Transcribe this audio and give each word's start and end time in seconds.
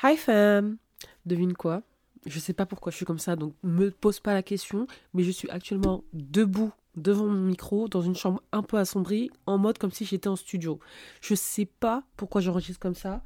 Hi 0.00 0.16
fam 0.16 0.76
Devine 1.26 1.54
quoi? 1.54 1.82
Je 2.24 2.38
sais 2.38 2.52
pas 2.52 2.66
pourquoi 2.66 2.92
je 2.92 2.96
suis 2.96 3.04
comme 3.04 3.18
ça, 3.18 3.34
donc 3.34 3.54
me 3.64 3.90
pose 3.90 4.20
pas 4.20 4.32
la 4.32 4.44
question, 4.44 4.86
mais 5.12 5.24
je 5.24 5.32
suis 5.32 5.50
actuellement 5.50 6.04
debout 6.12 6.70
devant 6.94 7.26
mon 7.26 7.40
micro 7.40 7.88
dans 7.88 8.00
une 8.00 8.14
chambre 8.14 8.40
un 8.52 8.62
peu 8.62 8.76
assombrie, 8.76 9.28
en 9.46 9.58
mode 9.58 9.76
comme 9.78 9.90
si 9.90 10.04
j'étais 10.04 10.28
en 10.28 10.36
studio. 10.36 10.78
Je 11.20 11.34
sais 11.34 11.64
pas 11.64 12.04
pourquoi 12.16 12.40
j'enregistre 12.40 12.78
comme 12.78 12.94
ça, 12.94 13.24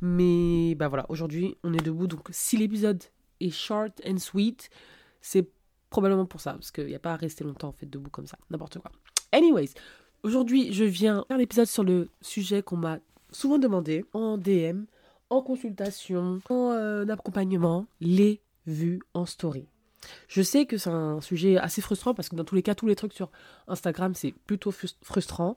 mais 0.00 0.74
bah 0.76 0.88
voilà, 0.88 1.04
aujourd'hui 1.10 1.58
on 1.62 1.74
est 1.74 1.84
debout, 1.84 2.06
donc 2.06 2.26
si 2.30 2.56
l'épisode 2.56 3.04
est 3.40 3.50
short 3.50 4.00
and 4.06 4.16
sweet, 4.16 4.70
c'est 5.20 5.50
probablement 5.90 6.24
pour 6.24 6.40
ça, 6.40 6.54
parce 6.54 6.70
qu'il 6.70 6.86
n'y 6.86 6.94
a 6.94 6.98
pas 6.98 7.12
à 7.12 7.16
rester 7.16 7.44
longtemps 7.44 7.68
en 7.68 7.72
fait 7.72 7.90
debout 7.90 8.10
comme 8.10 8.26
ça, 8.26 8.38
n'importe 8.48 8.78
quoi. 8.78 8.90
Anyways, 9.32 9.74
aujourd'hui 10.22 10.72
je 10.72 10.84
viens 10.84 11.26
faire 11.28 11.36
l'épisode 11.36 11.66
sur 11.66 11.84
le 11.84 12.08
sujet 12.22 12.62
qu'on 12.62 12.78
m'a 12.78 13.00
souvent 13.32 13.58
demandé 13.58 14.06
en 14.14 14.38
DM 14.38 14.84
en 15.30 15.42
consultation, 15.42 16.40
en 16.48 16.70
euh, 16.72 17.06
accompagnement, 17.08 17.86
les 18.00 18.40
vues 18.66 19.00
en 19.14 19.26
story. 19.26 19.66
Je 20.28 20.42
sais 20.42 20.66
que 20.66 20.78
c'est 20.78 20.90
un 20.90 21.20
sujet 21.20 21.56
assez 21.56 21.80
frustrant 21.80 22.14
parce 22.14 22.28
que 22.28 22.36
dans 22.36 22.44
tous 22.44 22.54
les 22.54 22.62
cas, 22.62 22.74
tous 22.74 22.86
les 22.86 22.94
trucs 22.94 23.12
sur 23.12 23.30
Instagram, 23.66 24.14
c'est 24.14 24.32
plutôt 24.46 24.72
frustrant. 25.02 25.56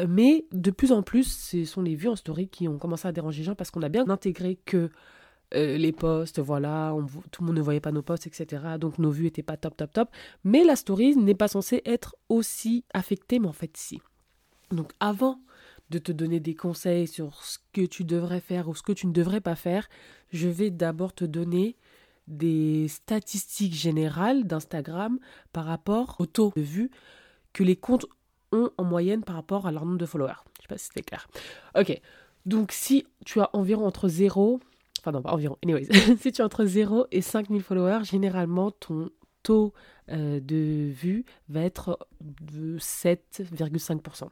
Euh, 0.00 0.06
mais 0.08 0.46
de 0.52 0.70
plus 0.70 0.92
en 0.92 1.02
plus, 1.02 1.24
ce 1.24 1.64
sont 1.64 1.82
les 1.82 1.94
vues 1.94 2.08
en 2.08 2.16
story 2.16 2.48
qui 2.48 2.68
ont 2.68 2.78
commencé 2.78 3.06
à 3.06 3.12
déranger 3.12 3.38
les 3.38 3.44
gens 3.44 3.54
parce 3.54 3.70
qu'on 3.70 3.82
a 3.82 3.88
bien 3.88 4.08
intégré 4.08 4.58
que 4.64 4.90
euh, 5.54 5.76
les 5.76 5.92
posts, 5.92 6.40
voilà, 6.40 6.94
tout 7.30 7.42
le 7.42 7.48
monde 7.48 7.56
ne 7.56 7.62
voyait 7.62 7.80
pas 7.80 7.92
nos 7.92 8.02
posts, 8.02 8.26
etc. 8.26 8.62
Donc 8.80 8.98
nos 8.98 9.10
vues 9.10 9.24
n'étaient 9.24 9.42
pas 9.42 9.58
top, 9.58 9.76
top, 9.76 9.92
top. 9.92 10.08
Mais 10.44 10.64
la 10.64 10.76
story 10.76 11.16
n'est 11.16 11.34
pas 11.34 11.48
censée 11.48 11.82
être 11.84 12.16
aussi 12.30 12.84
affectée, 12.94 13.38
mais 13.38 13.48
en 13.48 13.52
fait, 13.52 13.76
si. 13.76 14.00
Donc 14.70 14.92
avant 15.00 15.38
de 15.92 15.98
te 15.98 16.10
donner 16.10 16.40
des 16.40 16.54
conseils 16.54 17.06
sur 17.06 17.44
ce 17.44 17.58
que 17.72 17.84
tu 17.84 18.04
devrais 18.04 18.40
faire 18.40 18.68
ou 18.68 18.74
ce 18.74 18.82
que 18.82 18.92
tu 18.92 19.06
ne 19.06 19.12
devrais 19.12 19.42
pas 19.42 19.54
faire, 19.54 19.88
je 20.32 20.48
vais 20.48 20.70
d'abord 20.70 21.12
te 21.14 21.24
donner 21.24 21.76
des 22.26 22.88
statistiques 22.88 23.74
générales 23.74 24.44
d'Instagram 24.44 25.18
par 25.52 25.66
rapport 25.66 26.16
au 26.18 26.26
taux 26.26 26.52
de 26.56 26.62
vues 26.62 26.90
que 27.52 27.62
les 27.62 27.76
comptes 27.76 28.06
ont 28.52 28.70
en 28.78 28.84
moyenne 28.84 29.22
par 29.22 29.34
rapport 29.34 29.66
à 29.66 29.72
leur 29.72 29.84
nombre 29.84 29.98
de 29.98 30.06
followers. 30.06 30.42
Je 30.56 30.62
sais 30.62 30.68
pas 30.68 30.78
si 30.78 30.86
c'était 30.86 31.02
clair. 31.02 31.28
Ok. 31.76 32.00
Donc 32.46 32.72
si 32.72 33.06
tu 33.26 33.40
as 33.40 33.50
environ 33.52 33.86
entre 33.86 34.08
0, 34.08 34.60
enfin 35.00 35.12
non 35.12 35.22
pas 35.22 35.32
environ, 35.32 35.58
anyways, 35.62 35.86
si 36.18 36.32
tu 36.32 36.40
as 36.40 36.46
entre 36.46 36.64
0 36.64 37.06
et 37.10 37.20
5000 37.20 37.62
followers, 37.62 38.04
généralement 38.04 38.70
ton 38.70 39.10
taux 39.42 39.74
euh, 40.08 40.40
de 40.40 40.90
vue 40.90 41.24
va 41.48 41.60
être 41.60 41.98
de 42.20 42.78
7,5%. 42.78 44.28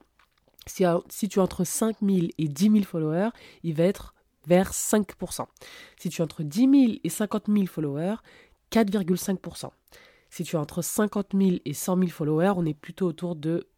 Si, 0.67 1.29
tu 1.29 1.41
as 1.41 1.43
entre 1.43 1.65
5000 1.65 2.31
et 2.39 2.49
10 2.49 2.71
000 2.71 2.85
followers, 2.85 3.31
il 3.63 3.75
va 3.75 3.85
être 3.85 4.15
vers 4.47 4.73
5%. 4.73 5.47
Si 5.99 6.09
tu 6.09 6.23
as 6.23 6.25
entre 6.25 6.43
10 6.43 6.61
000 6.61 6.73
et 7.03 7.09
50 7.09 7.45
000 7.49 7.67
followers, 7.67 8.17
4,5%. 8.71 9.71
Si 10.31 10.45
tu 10.45 10.57
as 10.57 10.61
entre 10.61 10.83
50 10.83 11.29
000 11.35 11.57
et 11.65 11.75
100 11.75 11.99
000 11.99 12.09
followers, 12.09 12.53
on 12.57 12.65
est 12.65 12.75
plutôt 12.75 13.07
autour 13.07 13.37
de 13.37 13.69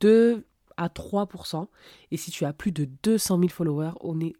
2 0.00 0.44
à 0.76 0.88
3%. 0.88 1.66
Et 2.10 2.16
si 2.16 2.30
tu 2.30 2.44
as 2.44 2.52
plus 2.52 2.72
de 2.72 2.88
200 3.02 3.38
000 3.38 3.48
followers, 3.48 3.92
on 4.00 4.20
est 4.20 4.34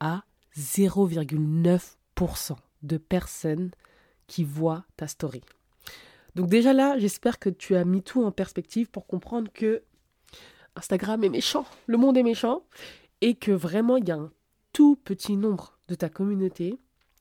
à 0.00 0.24
0,9% 0.56 2.56
de 2.82 2.96
personnes 2.96 3.70
qui 4.26 4.44
voient 4.44 4.84
ta 4.96 5.06
story. 5.06 5.42
Donc 6.34 6.48
déjà 6.48 6.72
là, 6.72 6.98
j'espère 6.98 7.38
que 7.38 7.48
tu 7.48 7.76
as 7.76 7.84
mis 7.84 8.02
tout 8.02 8.24
en 8.24 8.30
perspective 8.30 8.90
pour 8.90 9.06
comprendre 9.06 9.50
que 9.52 9.82
Instagram 10.78 11.24
est 11.24 11.28
méchant, 11.28 11.66
le 11.86 11.98
monde 11.98 12.16
est 12.16 12.22
méchant, 12.22 12.62
et 13.20 13.34
que 13.34 13.52
vraiment 13.52 13.96
il 13.96 14.08
y 14.08 14.12
a 14.12 14.16
un 14.16 14.30
tout 14.72 14.96
petit 14.96 15.36
nombre 15.36 15.78
de 15.88 15.94
ta 15.94 16.08
communauté, 16.08 16.78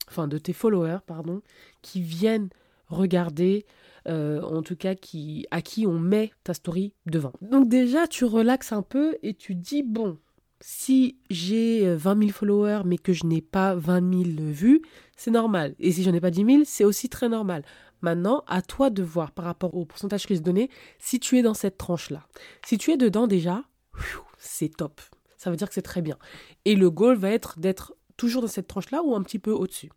enfin 0.09 0.27
de 0.27 0.38
tes 0.38 0.53
followers, 0.53 1.00
pardon, 1.05 1.41
qui 1.81 2.02
viennent 2.02 2.50
regarder, 2.88 3.66
euh, 4.08 4.41
en 4.41 4.61
tout 4.61 4.75
cas 4.75 4.95
qui, 4.95 5.45
à 5.52 5.61
qui 5.61 5.88
on 5.88 6.00
met 6.00 6.31
ta 6.44 6.53
story 6.53 6.94
devant. 7.06 7.34
Donc 7.41 7.68
déjà, 7.68 8.07
tu 8.07 8.25
relaxes 8.25 8.72
un 8.72 8.84
peu 8.84 9.18
et 9.23 9.34
tu 9.34 9.56
dis, 9.56 9.84
bon, 9.84 10.18
si 10.62 11.18
j'ai 11.29 11.95
20 11.95 12.16
euh, 12.16 12.19
000 12.19 12.31
followers 12.31 12.81
mais 12.85 12.97
que 12.97 13.13
je 13.13 13.25
n'ai 13.25 13.41
pas 13.41 13.75
20 13.75 14.24
000 14.24 14.51
vues, 14.51 14.81
c'est 15.16 15.31
normal. 15.31 15.75
Et 15.79 15.91
si 15.91 16.03
j'en 16.03 16.13
ai 16.13 16.22
pas 16.22 16.31
10 16.31 16.45
000, 16.45 16.62
c'est 16.66 16.85
aussi 16.85 17.09
très 17.09 17.29
normal. 17.29 17.63
Maintenant, 18.02 18.44
à 18.47 18.62
toi 18.62 18.90
de 18.90 19.03
voir 19.03 19.31
par 19.31 19.46
rapport 19.46 19.74
au 19.75 19.85
pourcentage 19.85 20.28
que 20.28 20.35
je 20.35 20.41
donnais 20.41 20.69
si 21.00 21.19
tu 21.19 21.38
es 21.38 21.41
dans 21.41 21.53
cette 21.53 21.78
tranche-là. 21.78 22.28
Si 22.66 22.78
tu 22.78 22.91
es 22.91 22.97
dedans 22.97 23.28
déjà, 23.28 23.63
c'est 24.38 24.75
top. 24.75 25.02
Ça 25.38 25.50
veut 25.50 25.58
dire 25.58 25.68
que 25.68 25.74
c'est 25.74 25.81
très 25.81 26.02
bien. 26.02 26.18
Et 26.66 26.75
le 26.75 26.90
goal 26.90 27.18
va 27.18 27.31
être 27.31 27.59
d'être 27.59 27.96
toujours 28.18 28.41
dans 28.41 28.47
cette 28.47 28.68
tranche-là 28.68 29.03
ou 29.03 29.16
un 29.16 29.24
petit 29.24 29.40
peu 29.40 29.52
au-dessus. 29.52 29.91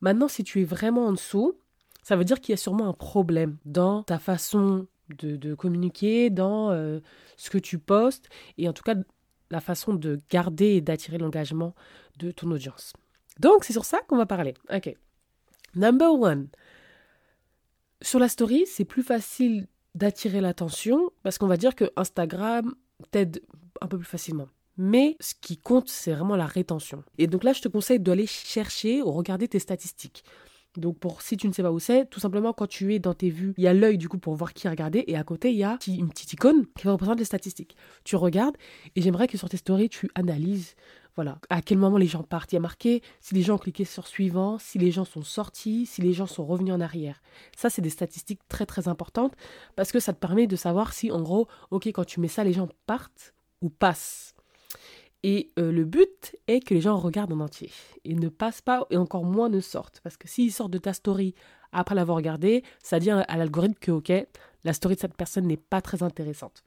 Maintenant, 0.00 0.28
si 0.28 0.44
tu 0.44 0.60
es 0.60 0.64
vraiment 0.64 1.06
en 1.06 1.12
dessous, 1.12 1.54
ça 2.02 2.16
veut 2.16 2.24
dire 2.24 2.40
qu'il 2.40 2.52
y 2.52 2.54
a 2.54 2.56
sûrement 2.56 2.88
un 2.88 2.92
problème 2.92 3.58
dans 3.64 4.02
ta 4.02 4.18
façon 4.18 4.86
de, 5.18 5.54
communiquer, 5.54 6.30
dans 6.30 6.70
euh, 6.70 7.00
ce 7.36 7.50
que 7.50 7.58
tu 7.58 7.78
postes, 7.78 8.28
et 8.58 8.68
en 8.68 8.72
tout 8.72 8.82
cas 8.82 8.94
la 9.50 9.60
façon 9.60 9.94
de 9.94 10.20
garder 10.30 10.66
et 10.66 10.80
d'attirer 10.80 11.18
l'engagement 11.18 11.74
de 12.18 12.30
ton 12.30 12.50
audience. 12.50 12.92
Donc, 13.40 13.64
c'est 13.64 13.72
sur 13.72 13.84
ça 13.84 13.98
qu'on 14.06 14.16
va 14.16 14.26
parler. 14.26 14.54
Ok. 14.72 14.94
Number 15.74 16.12
one, 16.12 16.48
sur 18.02 18.18
la 18.18 18.28
story, 18.28 18.64
c'est 18.66 18.84
plus 18.84 19.02
facile 19.02 19.66
d'attirer 19.94 20.40
l'attention 20.40 21.10
parce 21.22 21.38
qu'on 21.38 21.46
va 21.46 21.56
dire 21.56 21.74
que 21.74 21.90
Instagram 21.96 22.74
t'aide 23.10 23.42
un 23.80 23.86
peu 23.86 23.98
plus 23.98 24.06
facilement. 24.06 24.48
Mais 24.76 25.16
ce 25.20 25.34
qui 25.38 25.58
compte, 25.58 25.88
c'est 25.88 26.12
vraiment 26.12 26.36
la 26.36 26.46
rétention. 26.46 27.02
Et 27.18 27.26
donc 27.26 27.44
là, 27.44 27.52
je 27.52 27.60
te 27.60 27.68
conseille 27.68 28.00
d'aller 28.00 28.26
chercher 28.26 29.02
ou 29.02 29.12
regarder 29.12 29.48
tes 29.48 29.58
statistiques. 29.58 30.24
Donc 30.76 30.98
pour 30.98 31.20
si 31.20 31.36
tu 31.36 31.48
ne 31.48 31.52
sais 31.52 31.62
pas 31.62 31.72
où 31.72 31.80
c'est, 31.80 32.06
tout 32.06 32.20
simplement 32.20 32.52
quand 32.52 32.68
tu 32.68 32.94
es 32.94 33.00
dans 33.00 33.14
tes 33.14 33.28
vues, 33.28 33.54
il 33.58 33.64
y 33.64 33.66
a 33.66 33.74
l'œil 33.74 33.98
du 33.98 34.08
coup 34.08 34.18
pour 34.18 34.34
voir 34.36 34.54
qui 34.54 34.68
a 34.68 34.70
regardé 34.70 35.02
et 35.08 35.16
à 35.16 35.24
côté 35.24 35.50
il 35.50 35.56
y 35.56 35.64
a 35.64 35.78
une 35.88 36.08
petite 36.10 36.32
icône 36.32 36.64
qui 36.78 36.84
va 36.84 36.92
représenter 36.92 37.20
les 37.20 37.24
statistiques. 37.24 37.76
Tu 38.04 38.14
regardes 38.14 38.56
et 38.94 39.02
j'aimerais 39.02 39.26
que 39.26 39.36
sur 39.36 39.48
tes 39.48 39.56
stories 39.56 39.88
tu 39.88 40.08
analyses 40.14 40.76
voilà. 41.16 41.38
À 41.50 41.62
quel 41.62 41.78
moment 41.78 41.98
les 41.98 42.06
gens 42.06 42.22
partent? 42.22 42.52
Il 42.52 42.56
y 42.56 42.58
a 42.58 42.60
marqué 42.60 43.02
si 43.20 43.34
les 43.34 43.42
gens 43.42 43.54
ont 43.54 43.58
cliqué 43.58 43.84
sur 43.84 44.06
suivant, 44.06 44.58
si 44.58 44.78
les 44.78 44.90
gens 44.90 45.04
sont 45.04 45.22
sortis, 45.22 45.86
si 45.86 46.02
les 46.02 46.12
gens 46.12 46.26
sont 46.26 46.44
revenus 46.44 46.72
en 46.72 46.80
arrière. 46.80 47.20
Ça, 47.56 47.70
c'est 47.70 47.82
des 47.82 47.90
statistiques 47.90 48.40
très 48.48 48.66
très 48.66 48.88
importantes 48.88 49.34
parce 49.76 49.92
que 49.92 50.00
ça 50.00 50.12
te 50.12 50.18
permet 50.18 50.46
de 50.46 50.56
savoir 50.56 50.92
si, 50.92 51.10
en 51.10 51.22
gros, 51.22 51.48
ok, 51.70 51.86
quand 51.88 52.04
tu 52.04 52.20
mets 52.20 52.28
ça, 52.28 52.44
les 52.44 52.52
gens 52.52 52.68
partent 52.86 53.34
ou 53.60 53.70
passent. 53.70 54.34
Et 55.22 55.50
euh, 55.58 55.70
le 55.70 55.84
but 55.84 56.36
est 56.46 56.60
que 56.60 56.72
les 56.72 56.80
gens 56.80 56.96
regardent 56.98 57.34
en 57.34 57.40
entier 57.40 57.70
et 58.04 58.14
ne 58.14 58.28
passent 58.28 58.62
pas 58.62 58.86
et 58.90 58.96
encore 58.96 59.24
moins 59.24 59.50
ne 59.50 59.60
sortent. 59.60 60.00
Parce 60.02 60.16
que 60.16 60.28
s'ils 60.28 60.52
sortent 60.52 60.70
de 60.70 60.78
ta 60.78 60.94
story 60.94 61.34
après 61.72 61.94
l'avoir 61.94 62.16
regardé, 62.16 62.64
ça 62.82 62.98
dit 62.98 63.10
à 63.10 63.36
l'algorithme 63.36 63.74
que, 63.74 63.90
ok, 63.90 64.12
la 64.64 64.72
story 64.72 64.94
de 64.94 65.00
cette 65.00 65.16
personne 65.16 65.46
n'est 65.46 65.56
pas 65.56 65.82
très 65.82 66.02
intéressante. 66.02 66.64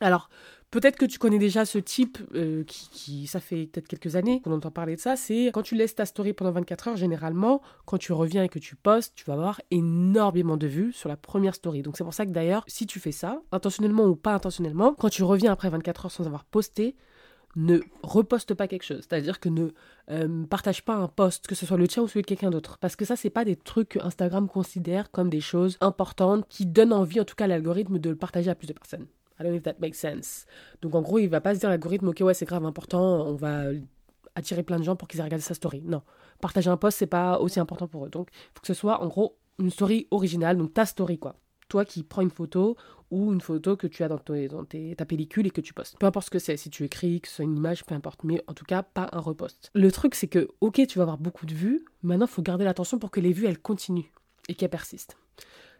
Alors, 0.00 0.28
Peut-être 0.70 0.96
que 0.96 1.06
tu 1.06 1.18
connais 1.18 1.38
déjà 1.38 1.64
ce 1.64 1.78
type 1.78 2.18
euh, 2.34 2.64
qui, 2.64 3.26
ça 3.26 3.40
fait 3.40 3.66
peut-être 3.66 3.86
quelques 3.86 4.16
années 4.16 4.40
qu'on 4.42 4.52
entend 4.52 4.70
parler 4.70 4.96
de 4.96 5.00
ça, 5.00 5.16
c'est 5.16 5.46
quand 5.54 5.62
tu 5.62 5.76
laisses 5.76 5.94
ta 5.94 6.04
story 6.04 6.32
pendant 6.32 6.50
24 6.50 6.88
heures, 6.88 6.96
généralement, 6.96 7.62
quand 7.84 7.98
tu 7.98 8.12
reviens 8.12 8.42
et 8.42 8.48
que 8.48 8.58
tu 8.58 8.74
postes, 8.74 9.14
tu 9.14 9.24
vas 9.24 9.34
avoir 9.34 9.60
énormément 9.70 10.56
de 10.56 10.66
vues 10.66 10.92
sur 10.92 11.08
la 11.08 11.16
première 11.16 11.54
story. 11.54 11.82
Donc 11.82 11.96
c'est 11.96 12.04
pour 12.04 12.14
ça 12.14 12.26
que 12.26 12.32
d'ailleurs, 12.32 12.64
si 12.66 12.86
tu 12.86 12.98
fais 12.98 13.12
ça, 13.12 13.40
intentionnellement 13.52 14.06
ou 14.06 14.16
pas 14.16 14.34
intentionnellement, 14.34 14.94
quand 14.94 15.08
tu 15.08 15.22
reviens 15.22 15.52
après 15.52 15.70
24 15.70 16.06
heures 16.06 16.10
sans 16.12 16.26
avoir 16.26 16.44
posté, 16.44 16.96
ne 17.56 17.80
reposte 18.02 18.54
pas 18.54 18.68
quelque 18.68 18.84
chose. 18.84 19.06
C'est-à-dire 19.08 19.40
que 19.40 19.48
ne 19.48 19.68
euh, 20.10 20.44
partage 20.44 20.84
pas 20.84 20.94
un 20.94 21.08
post, 21.08 21.46
que 21.46 21.54
ce 21.54 21.64
soit 21.64 21.78
le 21.78 21.88
tien 21.88 22.02
ou 22.02 22.08
celui 22.08 22.22
de 22.22 22.26
quelqu'un 22.26 22.50
d'autre. 22.50 22.78
Parce 22.78 22.96
que 22.96 23.04
ça, 23.04 23.16
c'est 23.16 23.30
pas 23.30 23.44
des 23.44 23.56
trucs 23.56 23.90
que 23.90 23.98
Instagram 24.00 24.48
considère 24.48 25.10
comme 25.10 25.30
des 25.30 25.40
choses 25.40 25.78
importantes 25.80 26.44
qui 26.48 26.66
donnent 26.66 26.92
envie, 26.92 27.20
en 27.20 27.24
tout 27.24 27.34
cas, 27.34 27.44
à 27.44 27.48
l'algorithme 27.48 27.98
de 27.98 28.10
le 28.10 28.16
partager 28.16 28.50
à 28.50 28.54
plus 28.54 28.66
de 28.66 28.74
personnes. 28.74 29.06
I 29.38 29.42
don't 29.42 29.50
know 29.50 29.58
if 29.58 29.62
that 29.64 29.76
makes 29.80 29.98
sense. 29.98 30.46
Donc 30.82 30.94
en 30.94 31.02
gros, 31.02 31.18
il 31.18 31.28
va 31.28 31.40
pas 31.40 31.54
se 31.54 31.60
dire 31.60 31.68
l'algorithme, 31.68 32.08
ok, 32.08 32.20
ouais, 32.20 32.34
c'est 32.34 32.46
grave 32.46 32.64
important, 32.64 33.26
on 33.26 33.34
va 33.34 33.66
attirer 34.34 34.62
plein 34.62 34.78
de 34.78 34.84
gens 34.84 34.96
pour 34.96 35.08
qu'ils 35.08 35.20
aient 35.20 35.24
regardé 35.24 35.42
sa 35.42 35.54
story. 35.54 35.82
Non. 35.84 36.02
Partager 36.40 36.70
un 36.70 36.76
post, 36.76 36.98
c'est 36.98 37.06
pas 37.06 37.38
aussi 37.38 37.58
important 37.58 37.88
pour 37.88 38.06
eux. 38.06 38.10
Donc 38.10 38.28
il 38.32 38.50
faut 38.54 38.60
que 38.60 38.66
ce 38.66 38.74
soit 38.74 39.02
en 39.02 39.08
gros 39.08 39.38
une 39.58 39.70
story 39.70 40.06
originale, 40.10 40.58
donc 40.58 40.74
ta 40.74 40.86
story 40.86 41.18
quoi. 41.18 41.36
Toi 41.68 41.84
qui 41.84 42.04
prends 42.04 42.22
une 42.22 42.30
photo 42.30 42.76
ou 43.10 43.32
une 43.32 43.40
photo 43.40 43.76
que 43.76 43.86
tu 43.86 44.04
as 44.04 44.08
dans, 44.08 44.20
dans 44.50 44.64
ta 44.64 45.04
pellicule 45.04 45.46
et 45.46 45.50
que 45.50 45.60
tu 45.60 45.74
postes. 45.74 45.98
Peu 45.98 46.06
importe 46.06 46.26
ce 46.26 46.30
que 46.30 46.38
c'est, 46.38 46.56
si 46.56 46.70
tu 46.70 46.84
écris, 46.84 47.20
que 47.20 47.28
ce 47.28 47.36
soit 47.36 47.44
une 47.44 47.56
image, 47.56 47.84
peu 47.84 47.94
importe, 47.94 48.24
mais 48.24 48.42
en 48.46 48.54
tout 48.54 48.64
cas, 48.64 48.82
pas 48.82 49.08
un 49.12 49.20
repost. 49.20 49.70
Le 49.74 49.90
truc, 49.90 50.14
c'est 50.14 50.28
que, 50.28 50.48
ok, 50.60 50.86
tu 50.86 50.98
vas 50.98 51.02
avoir 51.02 51.18
beaucoup 51.18 51.46
de 51.46 51.54
vues, 51.54 51.84
maintenant, 52.02 52.26
il 52.26 52.32
faut 52.32 52.42
garder 52.42 52.64
l'attention 52.64 52.98
pour 52.98 53.10
que 53.10 53.20
les 53.20 53.32
vues, 53.32 53.46
elles 53.46 53.58
continuent 53.58 54.10
et 54.48 54.54
qu'elles 54.54 54.70
persistent 54.70 55.16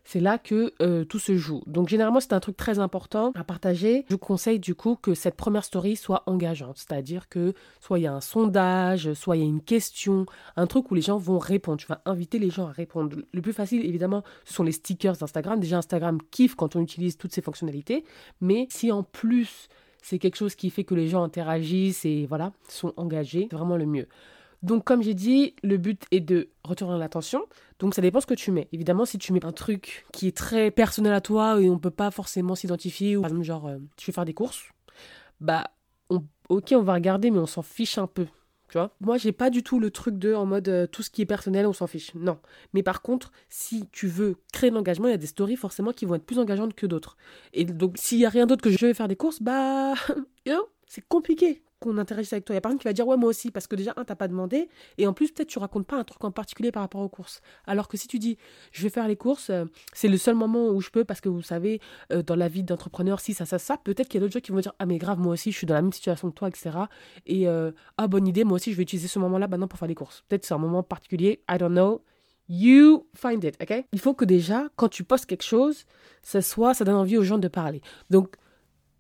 c'est 0.07 0.21
là 0.21 0.39
que 0.39 0.73
euh, 0.81 1.05
tout 1.05 1.19
se 1.19 1.37
joue. 1.37 1.63
Donc 1.67 1.89
généralement 1.89 2.21
c'est 2.21 2.33
un 2.33 2.41
truc 2.41 2.57
très 2.57 2.79
important 2.79 3.33
à 3.35 3.45
partager. 3.45 4.05
Je 4.09 4.15
vous 4.15 4.19
conseille 4.19 4.61
du 4.61 4.75
coup 4.75 4.97
que 4.97 5.15
cette 5.15 5.35
première 5.35 5.65
story 5.65 5.97
soit 5.97 6.23
engageante, 6.27 6.79
c'est-à-dire 6.79 7.29
que 7.29 7.53
soit 7.81 7.99
il 7.99 8.03
y 8.03 8.07
a 8.07 8.15
un 8.15 8.21
sondage, 8.21 9.13
soit 9.15 9.37
il 9.37 9.41
y 9.41 9.43
a 9.43 9.49
une 9.49 9.61
question, 9.61 10.25
un 10.57 10.67
truc 10.67 10.91
où 10.91 10.95
les 10.95 11.03
gens 11.03 11.19
vont 11.19 11.39
répondre. 11.39 11.79
Tu 11.79 11.89
vas 11.89 12.01
inviter 12.07 12.39
les 12.39 12.51
gens 12.51 12.69
à 12.69 12.73
répondre. 12.73 13.17
Le 13.33 13.43
plus 13.43 13.53
facile 13.53 13.85
évidemment 13.85 14.23
ce 14.45 14.55
sont 14.55 14.63
les 14.63 14.73
stickers 14.73 15.17
d'Instagram. 15.17 15.59
Déjà 15.59 15.79
Instagram 15.79 16.19
kiffe 16.31 16.55
quand 16.55 16.77
on 16.77 16.81
utilise 16.81 17.19
toutes 17.19 17.33
ces 17.33 17.43
fonctionnalités, 17.43 18.05
mais 18.41 18.69
si 18.71 18.93
en 18.93 19.03
plus 19.03 19.69
c'est 20.03 20.21
quelque 20.21 20.37
chose 20.37 20.55
qui 20.55 20.71
fait 20.71 20.85
que 20.85 20.95
les 20.95 21.09
gens 21.09 21.25
interagissent 21.25 22.05
et 22.05 22.27
voilà, 22.27 22.53
sont 22.69 22.93
engagés, 22.97 23.49
c'est 23.51 23.57
vraiment 23.57 23.77
le 23.77 23.87
mieux. 23.87 24.07
Donc, 24.67 24.83
comme 24.83 25.01
j'ai 25.01 25.15
dit, 25.15 25.55
le 25.63 25.77
but 25.77 26.03
est 26.11 26.19
de 26.19 26.51
retourner 26.65 26.99
l'attention. 26.99 27.47
Donc, 27.79 27.95
ça 27.95 28.03
dépend 28.03 28.21
ce 28.21 28.27
que 28.27 28.35
tu 28.35 28.51
mets. 28.51 28.67
Évidemment, 28.73 29.05
si 29.05 29.17
tu 29.17 29.33
mets 29.33 29.45
un 29.45 29.53
truc 29.53 30.07
qui 30.13 30.27
est 30.27 30.37
très 30.37 30.73
personnel 30.73 31.13
à 31.13 31.21
toi 31.21 31.61
et 31.61 31.71
on 31.71 31.79
peut 31.79 31.91
pas 31.93 32.11
forcément 32.11 32.57
s'identifier, 32.57 33.17
ou 33.17 33.21
par 33.21 33.31
exemple, 33.31 33.45
genre, 33.45 33.69
euh, 33.69 33.79
tu 33.97 34.11
veux 34.11 34.13
faire 34.13 34.25
des 34.25 34.35
courses, 34.35 34.65
bah, 35.41 35.71
ok, 36.49 36.73
on 36.73 36.83
va 36.83 36.95
regarder, 36.95 37.31
mais 37.31 37.39
on 37.39 37.47
s'en 37.47 37.63
fiche 37.63 37.97
un 37.97 38.09
peu. 38.09 38.27
Tu 38.69 38.73
vois 38.73 38.91
Moi, 39.01 39.19
j'ai 39.19 39.31
pas 39.31 39.51
du 39.51 39.63
tout 39.63 39.79
le 39.79 39.93
truc 39.93 40.19
de 40.19 40.35
en 40.35 40.47
mode 40.47 40.69
euh, 40.69 40.89
tout 40.89 41.05
ce 41.05 41.11
qui 41.11 41.23
est 41.23 41.27
personnel, 41.27 41.65
on 41.69 41.73
s'en 41.73 41.87
fiche. 41.87 42.13
Non. 42.17 42.41
Mais 42.75 42.83
par 42.83 43.03
contre, 43.03 43.31
si 43.49 43.85
tu 43.93 44.09
veux 44.09 44.35
créer 44.53 44.71
de 44.71 44.75
l'engagement, 44.75 45.07
il 45.07 45.13
y 45.13 45.15
a 45.15 45.19
des 45.19 45.29
stories 45.29 45.55
forcément 45.55 45.93
qui 45.93 46.07
vont 46.07 46.17
être 46.17 46.27
plus 46.27 46.41
engageantes 46.41 46.75
que 46.75 46.87
d'autres. 46.87 47.17
Et 47.53 47.65
donc, 47.65 47.99
s'il 47.99 48.19
y 48.19 48.27
a 48.27 48.31
rien 48.31 48.47
d'autre 48.47 48.63
que 48.63 48.71
je 48.71 48.85
vais 48.85 48.95
faire 48.95 49.07
des 49.07 49.15
courses, 49.15 49.41
bah, 49.41 49.95
c'est 50.89 51.07
compliqué 51.07 51.63
qu'on 51.81 51.99
interagisse 51.99 52.33
avec 52.33 52.45
toi. 52.45 52.55
Il 52.55 52.57
y 52.57 52.59
a 52.59 52.61
personne 52.61 52.79
qui 52.79 52.85
va 52.85 52.93
dire 52.93 53.07
ouais 53.07 53.17
moi 53.17 53.29
aussi 53.29 53.51
parce 53.51 53.67
que 53.67 53.77
déjà 53.77 53.93
un 53.97 54.05
t'as 54.05 54.15
pas 54.15 54.29
demandé 54.29 54.69
et 54.99 55.07
en 55.07 55.13
plus 55.13 55.31
peut-être 55.31 55.49
tu 55.49 55.59
racontes 55.59 55.87
pas 55.87 55.97
un 55.97 56.05
truc 56.05 56.23
en 56.25 56.31
particulier 56.31 56.73
par 56.73 56.83
rapport 56.83 57.01
aux 57.01 57.09
courses. 57.09 57.41
Alors 57.67 57.89
que 57.89 57.97
si 57.97 58.09
tu 58.09 58.19
dis 58.19 58.39
je 58.73 58.83
vais 58.83 58.89
faire 58.89 59.09
les 59.09 59.17
courses, 59.17 59.51
euh, 59.51 59.65
c'est 59.93 60.09
le 60.09 60.17
seul 60.17 60.35
moment 60.35 60.69
où 60.69 60.81
je 60.81 60.91
peux 60.91 61.05
parce 61.05 61.21
que 61.21 61.29
vous 61.29 61.43
savez 61.43 61.81
euh, 62.13 62.23
dans 62.23 62.37
la 62.37 62.49
vie 62.49 62.63
d'entrepreneur 62.63 63.21
si 63.21 63.35
ça 63.35 63.45
ça 63.45 63.59
ça 63.59 63.77
peut-être 63.77 64.09
qu'il 64.09 64.21
y 64.21 64.23
a 64.23 64.27
d'autres 64.27 64.35
gens 64.35 64.41
qui 64.41 64.53
vont 64.53 64.61
dire 64.61 64.75
ah 64.79 64.87
mais 64.87 64.99
grave 64.99 65.19
moi 65.19 65.33
aussi 65.33 65.53
je 65.53 65.59
suis 65.59 65.67
dans 65.67 65.75
la 65.75 65.83
même 65.83 65.93
situation 65.93 66.31
que 66.31 66.35
toi 66.35 66.49
etc 66.49 66.79
et 67.27 67.49
euh, 67.49 67.73
ah 67.99 68.07
bonne 68.07 68.27
idée 68.27 68.45
moi 68.45 68.57
aussi 68.57 68.73
je 68.73 68.77
vais 68.77 68.83
utiliser 68.83 69.09
ce 69.09 69.19
moment 69.19 69.39
là 69.39 69.49
maintenant 69.49 69.69
pour 69.69 69.79
faire 69.79 69.89
les 69.89 69.95
courses. 69.95 70.25
Peut-être 70.29 70.45
c'est 70.45 70.55
un 70.55 70.59
moment 70.59 70.83
particulier 70.83 71.43
I 71.51 71.59
don't 71.59 71.73
know. 71.73 72.03
You 72.49 73.09
find 73.15 73.43
it, 73.43 73.57
ok? 73.61 73.85
Il 73.93 73.99
faut 73.99 74.15
que 74.15 74.25
déjà, 74.25 74.69
quand 74.77 74.89
tu 74.89 75.03
postes 75.03 75.27
quelque 75.27 75.43
chose, 75.43 75.85
ça 76.23 76.43
soit, 76.43 76.75
ça 76.75 76.85
donne 76.85 76.95
envie 76.95 77.17
aux 77.17 77.25
gens 77.25 77.39
de 77.39 77.49
parler. 77.49 77.81
Donc, 78.09 78.37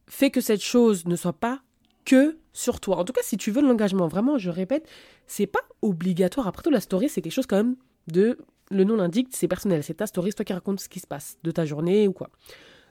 fais 0.09 0.31
que 0.31 0.41
cette 0.41 0.63
chose 0.63 1.07
ne 1.07 1.15
soit 1.15 1.33
pas 1.33 1.61
que 2.07 2.39
sur 2.55 2.81
toi. 2.81 2.97
En 2.97 3.05
tout 3.05 3.13
cas, 3.13 3.21
si 3.23 3.37
tu 3.37 3.51
veux 3.51 3.61
l'engagement, 3.61 4.09
vraiment, 4.09 4.39
je 4.39 4.49
répète, 4.49 4.89
c'est 5.27 5.47
pas 5.47 5.61
obligatoire. 5.83 6.47
Après 6.47 6.63
tout, 6.63 6.71
la 6.71 6.81
story, 6.81 7.11
c'est 7.11 7.21
quelque 7.21 7.35
chose 7.35 7.47
quand 7.47 7.59
même 7.59 7.77
de. 8.07 8.39
Le 8.73 8.83
nom 8.83 8.97
l'indique, 8.97 9.29
c'est 9.31 9.47
personnel. 9.47 9.85
C'est 9.85 9.95
ta 9.95 10.07
story, 10.09 10.31
c'est 10.31 10.37
toi 10.37 10.45
qui 10.45 10.53
racontes 10.53 10.81
ce 10.81 10.89
qui 10.89 10.99
se 10.99 11.07
passe 11.07 11.37
de 11.45 11.51
ta 11.53 11.65
journée 11.65 12.09
ou 12.09 12.13
quoi. 12.13 12.31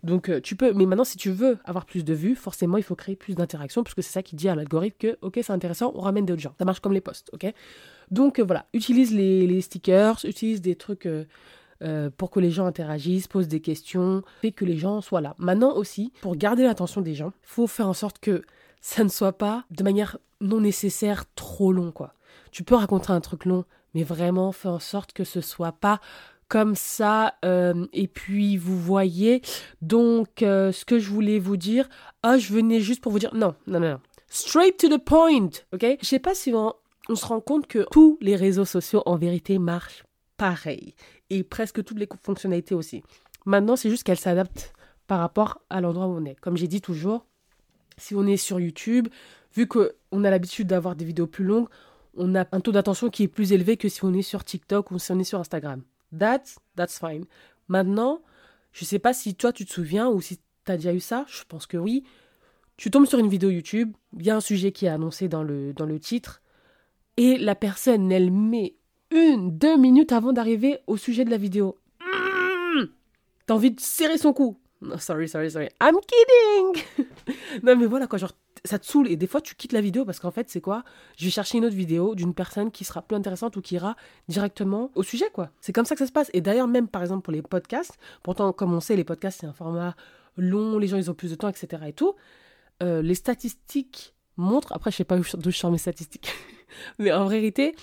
Donc 0.04 0.30
euh, 0.30 0.40
tu 0.40 0.56
peux, 0.56 0.72
mais 0.72 0.86
maintenant 0.86 1.04
si 1.04 1.18
tu 1.18 1.32
veux 1.32 1.58
avoir 1.66 1.86
plus 1.86 2.06
de 2.06 2.14
vues, 2.14 2.36
forcément 2.36 2.78
il 2.78 2.84
faut 2.84 2.96
créer 2.96 3.16
plus 3.16 3.34
d'interactions 3.34 3.84
puisque 3.84 4.04
c'est 4.04 4.14
ça 4.14 4.22
qui 4.22 4.36
dit 4.36 4.48
à 4.48 4.54
l'algorithme 4.54 4.98
que 5.00 5.18
ok 5.22 5.40
c'est 5.42 5.52
intéressant, 5.52 5.92
on 5.96 6.02
ramène 6.02 6.26
d'autres 6.26 6.42
gens. 6.42 6.54
Ça 6.60 6.66
marche 6.66 6.80
comme 6.80 6.94
les 6.94 7.02
posts, 7.02 7.32
ok? 7.34 7.52
Donc 8.12 8.40
euh, 8.40 8.44
voilà, 8.44 8.68
utilise 8.74 9.12
les, 9.14 9.62
stickers, 9.62 10.24
utilise 10.24 10.62
des 10.62 10.76
trucs 10.76 11.08
euh, 11.08 12.10
pour 12.18 12.30
que 12.30 12.40
les 12.40 12.52
gens 12.52 12.68
interagissent, 12.68 13.28
posent 13.28 13.48
des 13.48 13.62
questions, 13.62 14.22
et 14.44 14.52
que 14.52 14.64
les 14.64 14.78
gens 14.78 15.02
soient 15.02 15.22
là. 15.22 15.36
Maintenant 15.40 15.76
aussi, 15.76 16.14
pour 16.22 16.36
garder 16.36 16.64
l'attention 16.64 17.02
des 17.02 17.16
gens, 17.16 17.34
faut 17.42 17.68
faire 17.68 17.90
en 17.90 17.94
sorte 17.94 18.20
que 18.20 18.44
ça 18.86 19.04
ne 19.04 19.10
soit 19.10 19.34
pas 19.34 19.66
de 19.72 19.84
manière 19.84 20.20
non 20.42 20.62
nécessaire 20.62 21.26
trop 21.34 21.74
long, 21.74 21.92
quoi. 21.92 22.14
Tu 22.52 22.64
peux 22.64 22.76
raconter 22.76 23.10
un 23.10 23.20
truc 23.20 23.46
long, 23.46 23.66
mais 23.96 24.04
vraiment 24.04 24.52
fais 24.52 24.68
en 24.68 24.78
sorte 24.78 25.12
que 25.12 25.24
ce 25.24 25.42
soit 25.42 25.72
pas 25.72 26.00
comme 26.50 26.76
ça. 26.76 27.34
Euh, 27.44 27.88
et 27.94 28.08
puis, 28.08 28.58
vous 28.58 28.80
voyez, 28.80 29.42
donc, 29.82 30.44
euh, 30.44 30.72
ce 30.72 30.86
que 30.86 31.00
je 31.00 31.10
voulais 31.10 31.40
vous 31.40 31.58
dire, 31.58 31.90
ah, 32.22 32.38
je 32.38 32.54
venais 32.54 32.80
juste 32.80 33.02
pour 33.02 33.12
vous 33.12 33.18
dire, 33.18 33.34
non, 33.34 33.56
non, 33.66 33.80
non, 33.80 33.90
non. 33.90 34.00
Straight 34.28 34.78
to 34.78 34.88
the 34.88 35.04
point, 35.04 35.50
ok? 35.74 35.98
Je 36.00 36.06
sais 36.06 36.20
pas 36.20 36.36
si 36.36 36.54
on, 36.54 36.72
on 37.10 37.16
se 37.16 37.26
rend 37.26 37.42
compte 37.42 37.66
que 37.66 37.88
tous 37.90 38.20
les 38.22 38.36
réseaux 38.36 38.66
sociaux, 38.66 39.02
en 39.08 39.16
vérité, 39.16 39.58
marchent 39.58 40.04
pareil. 40.38 40.94
Et 41.32 41.44
presque 41.44 41.84
toutes 41.84 41.98
les 41.98 42.08
fonctionnalités 42.22 42.76
aussi. 42.76 43.02
Maintenant, 43.48 43.78
c'est 43.78 43.90
juste 43.90 44.04
qu'elles 44.04 44.20
s'adaptent 44.20 44.74
par 45.08 45.18
rapport 45.20 45.62
à 45.72 45.82
l'endroit 45.82 46.06
où 46.06 46.16
on 46.16 46.26
est. 46.26 46.40
Comme 46.40 46.56
j'ai 46.56 46.68
dit 46.68 46.82
toujours, 46.82 47.26
si 47.98 48.16
on 48.16 48.26
est 48.26 48.38
sur 48.38 48.60
YouTube, 48.60 49.08
vu 49.56 49.68
qu'on 49.68 50.24
a 50.24 50.30
l'habitude 50.30 50.68
d'avoir 50.68 50.96
des 50.96 51.06
vidéos 51.06 51.28
plus 51.28 51.46
longues, 51.46 51.68
on 52.18 52.36
a 52.36 52.46
un 52.52 52.60
taux 52.62 52.72
d'attention 52.72 53.10
qui 53.10 53.24
est 53.24 53.28
plus 53.28 53.52
élevé 53.52 53.78
que 53.78 53.90
si 53.90 54.04
on 54.04 54.14
est 54.14 54.22
sur 54.22 54.44
TikTok 54.44 54.92
ou 54.92 55.00
si 55.00 55.12
on 55.12 55.20
est 55.20 55.26
sur 55.26 55.40
Instagram. 55.40 55.82
That's, 56.18 56.58
that's 56.76 57.00
fine. 57.00 57.26
Maintenant, 57.68 58.22
je 58.72 58.84
ne 58.84 58.88
sais 58.88 59.00
pas 59.00 59.14
si 59.14 59.36
toi 59.36 59.52
tu 59.52 59.66
te 59.66 59.74
souviens 59.74 60.10
ou 60.10 60.22
si 60.22 60.38
tu 60.38 60.72
as 60.72 60.78
déjà 60.78 60.94
eu 60.94 61.00
ça, 61.00 61.26
je 61.28 61.44
pense 61.48 61.66
que 61.66 61.78
oui. 61.78 62.04
Tu 62.78 62.92
tombes 62.92 63.06
sur 63.06 63.20
une 63.20 63.30
vidéo 63.30 63.50
YouTube, 63.50 63.94
il 64.18 64.26
y 64.26 64.30
a 64.30 64.36
un 64.36 64.42
sujet 64.42 64.72
qui 64.72 64.86
est 64.86 64.90
annoncé 64.90 65.28
dans 65.30 65.44
le, 65.44 65.74
dans 65.74 65.86
le 65.86 66.00
titre, 66.00 66.42
et 67.18 67.38
la 67.38 67.56
personne, 67.56 68.12
elle 68.12 68.32
met 68.32 68.76
une, 69.12 69.58
deux 69.58 69.78
minutes 69.78 70.12
avant 70.12 70.34
d'arriver 70.34 70.80
au 70.88 70.98
sujet 70.98 71.24
de 71.24 71.30
la 71.30 71.38
vidéo. 71.38 71.78
Mmh 72.02 72.86
T'as 73.46 73.54
envie 73.54 73.72
de 73.72 73.80
serrer 73.80 74.18
son 74.18 74.34
cou. 74.34 74.58
Non, 74.82 74.98
sorry, 74.98 75.28
sorry, 75.30 75.50
sorry. 75.50 75.70
I'm 75.82 75.96
kidding 75.96 77.06
Non, 77.64 77.76
mais 77.76 77.86
voilà, 77.86 78.08
quoi, 78.08 78.20
genre, 78.20 78.34
ça 78.64 78.78
te 78.78 78.86
saoule. 78.86 79.10
Et 79.10 79.16
des 79.16 79.28
fois, 79.28 79.42
tu 79.42 79.56
quittes 79.56 79.74
la 79.74 79.82
vidéo 79.82 80.06
parce 80.06 80.20
qu'en 80.20 80.32
fait, 80.32 80.50
c'est 80.50 80.62
quoi? 80.62 80.84
Je 81.18 81.26
vais 81.26 81.32
chercher 81.32 81.58
une 81.58 81.66
autre 81.66 81.76
vidéo 81.76 82.16
d'une 82.16 82.34
personne 82.34 82.72
qui 82.72 82.84
sera 82.84 83.02
plus 83.02 83.16
intéressante 83.16 83.56
ou 83.56 83.62
qui 83.62 83.76
ira 83.76 83.96
directement 84.28 84.92
au 84.96 85.04
sujet, 85.04 85.30
quoi. 85.34 85.50
C'est 85.62 85.74
comme 85.74 85.86
ça 85.86 85.96
que 85.96 86.00
ça 86.00 86.08
se 86.08 86.12
passe. 86.12 86.30
Et 86.34 86.42
d'ailleurs, 86.42 86.68
même 86.68 86.88
par 86.88 87.02
exemple 87.02 87.24
pour 87.24 87.34
les 87.34 87.42
podcasts, 87.42 87.98
pourtant, 88.22 88.52
comme 88.54 88.74
on 88.74 88.80
sait, 88.80 88.96
les 88.96 89.04
podcasts, 89.04 89.40
c'est 89.42 89.48
un 89.48 89.54
format 89.54 89.96
long, 90.38 90.78
les 90.78 90.88
gens, 90.88 90.98
ils 90.98 91.10
ont 91.10 91.14
plus 91.16 91.32
de 91.32 91.36
temps, 91.36 91.50
etc. 91.50 91.84
et 91.88 91.94
tout. 91.94 92.16
Euh, 92.84 93.02
les 93.02 93.16
statistiques 93.16 94.14
montrent, 94.38 94.74
après, 94.74 94.92
je 94.92 94.98
sais 94.98 95.06
pas 95.06 95.18
d'où 95.18 95.52
je 95.52 95.58
sors 95.58 95.72
mes 95.72 95.78
statistiques, 95.78 96.34
mais 97.00 97.14
en 97.14 97.28
vérité, 97.28 97.76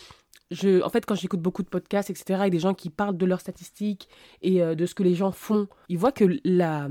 en 0.52 0.88
fait, 0.88 1.06
quand 1.06 1.14
j'écoute 1.14 1.40
beaucoup 1.40 1.62
de 1.62 1.69
podcasts, 1.69 2.10
etc., 2.10 2.44
et 2.46 2.50
des 2.50 2.58
gens 2.58 2.75
qui 2.75 2.90
parlent 2.90 3.16
de 3.16 3.26
leurs 3.26 3.40
statistiques 3.40 4.08
et 4.43 4.62
euh, 4.62 4.75
de 4.75 4.87
ce 4.87 4.94
que 4.94 5.02
les 5.02 5.14
gens 5.14 5.32
font, 5.32 5.69
ils 5.88 5.99
voient 5.99 6.12
que 6.12 6.25
la, 6.44 6.88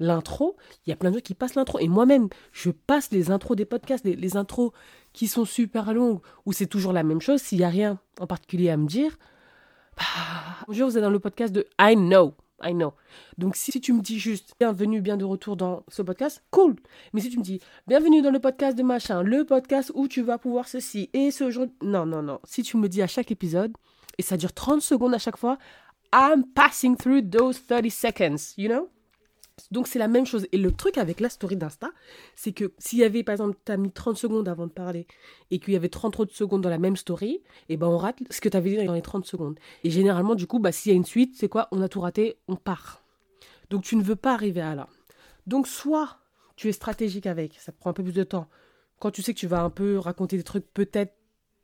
l'intro, 0.00 0.56
il 0.86 0.90
y 0.90 0.92
a 0.92 0.96
plein 0.96 1.10
de 1.10 1.16
gens 1.16 1.20
qui 1.20 1.34
passent 1.34 1.54
l'intro. 1.54 1.78
Et 1.78 1.88
moi-même, 1.88 2.28
je 2.52 2.70
passe 2.70 3.12
les 3.12 3.30
intros 3.30 3.56
des 3.56 3.66
podcasts, 3.66 4.04
les, 4.04 4.36
intros 4.36 4.72
qui 5.12 5.28
sont 5.28 5.44
super 5.44 5.92
longues, 5.94 6.20
où 6.46 6.52
c'est 6.52 6.66
toujours 6.66 6.92
la 6.92 7.02
même 7.02 7.20
chose, 7.20 7.40
s'il 7.40 7.58
n'y 7.58 7.64
a 7.64 7.68
rien 7.68 8.00
en 8.18 8.26
particulier 8.26 8.70
à 8.70 8.76
me 8.76 8.86
dire. 8.86 9.16
Bah, 9.96 10.04
bonjour, 10.66 10.88
vous 10.88 10.96
êtes 10.96 11.02
dans 11.02 11.10
le 11.10 11.20
podcast 11.20 11.52
de 11.52 11.66
I 11.80 11.94
Know. 11.94 12.34
I 12.62 12.72
know. 12.72 12.92
Donc 13.38 13.56
si 13.56 13.80
tu 13.80 13.92
me 13.92 14.00
dis 14.00 14.18
juste 14.18 14.54
bienvenue, 14.58 15.00
bien 15.00 15.16
de 15.16 15.24
retour 15.24 15.56
dans 15.56 15.84
ce 15.88 16.02
podcast, 16.02 16.42
cool. 16.50 16.76
Mais 17.12 17.20
si 17.20 17.30
tu 17.30 17.38
me 17.38 17.42
dis 17.42 17.60
bienvenue 17.86 18.22
dans 18.22 18.30
le 18.30 18.38
podcast 18.38 18.76
de 18.76 18.82
machin, 18.82 19.22
le 19.22 19.44
podcast 19.44 19.92
où 19.94 20.08
tu 20.08 20.22
vas 20.22 20.38
pouvoir 20.38 20.68
ceci 20.68 21.10
et 21.12 21.30
ce 21.30 21.50
jour... 21.50 21.66
Non, 21.82 22.06
non, 22.06 22.22
non. 22.22 22.40
Si 22.44 22.62
tu 22.62 22.76
me 22.76 22.88
dis 22.88 23.02
à 23.02 23.06
chaque 23.06 23.30
épisode, 23.30 23.72
et 24.18 24.22
ça 24.22 24.36
dure 24.36 24.52
30 24.52 24.82
secondes 24.82 25.14
à 25.14 25.18
chaque 25.18 25.36
fois, 25.36 25.58
I'm 26.12 26.44
passing 26.54 26.96
through 26.96 27.22
those 27.30 27.64
30 27.66 27.90
seconds, 27.90 28.54
you 28.56 28.68
know? 28.68 28.88
Donc 29.70 29.88
c'est 29.88 29.98
la 29.98 30.08
même 30.08 30.26
chose. 30.26 30.46
Et 30.52 30.58
le 30.58 30.72
truc 30.72 30.98
avec 30.98 31.20
la 31.20 31.28
story 31.28 31.56
d'Insta, 31.56 31.90
c'est 32.34 32.52
que 32.52 32.72
s'il 32.78 32.98
y 32.98 33.04
avait, 33.04 33.22
par 33.22 33.32
exemple, 33.34 33.56
tu 33.64 33.72
as 33.72 33.76
mis 33.76 33.90
30 33.90 34.16
secondes 34.16 34.48
avant 34.48 34.66
de 34.66 34.72
parler 34.72 35.06
et 35.50 35.58
qu'il 35.58 35.74
y 35.74 35.76
avait 35.76 35.88
30 35.88 36.20
autres 36.20 36.34
secondes 36.34 36.62
dans 36.62 36.70
la 36.70 36.78
même 36.78 36.96
story, 36.96 37.32
et 37.32 37.42
eh 37.70 37.76
ben 37.76 37.86
on 37.86 37.98
rate 37.98 38.18
ce 38.30 38.40
que 38.40 38.48
tu 38.48 38.56
avais 38.56 38.70
dit 38.70 38.84
dans 38.84 38.94
les 38.94 39.02
30 39.02 39.26
secondes. 39.26 39.58
Et 39.84 39.90
généralement, 39.90 40.34
du 40.34 40.46
coup, 40.46 40.58
bah, 40.58 40.72
s'il 40.72 40.92
y 40.92 40.94
a 40.94 40.96
une 40.96 41.04
suite, 41.04 41.36
c'est 41.36 41.48
quoi? 41.48 41.68
On 41.72 41.82
a 41.82 41.88
tout 41.88 42.00
raté, 42.00 42.38
on 42.48 42.56
part. 42.56 43.02
Donc 43.70 43.82
tu 43.82 43.96
ne 43.96 44.02
veux 44.02 44.16
pas 44.16 44.34
arriver 44.34 44.60
à 44.60 44.74
là. 44.74 44.88
Donc 45.46 45.66
soit 45.66 46.18
tu 46.56 46.68
es 46.68 46.72
stratégique 46.72 47.26
avec, 47.26 47.54
ça 47.58 47.72
prend 47.72 47.90
un 47.90 47.94
peu 47.94 48.02
plus 48.02 48.12
de 48.12 48.24
temps. 48.24 48.48
Quand 48.98 49.10
tu 49.10 49.22
sais 49.22 49.32
que 49.32 49.38
tu 49.38 49.46
vas 49.46 49.62
un 49.62 49.70
peu 49.70 49.98
raconter 49.98 50.36
des 50.36 50.42
trucs 50.42 50.66
peut-être 50.74 51.14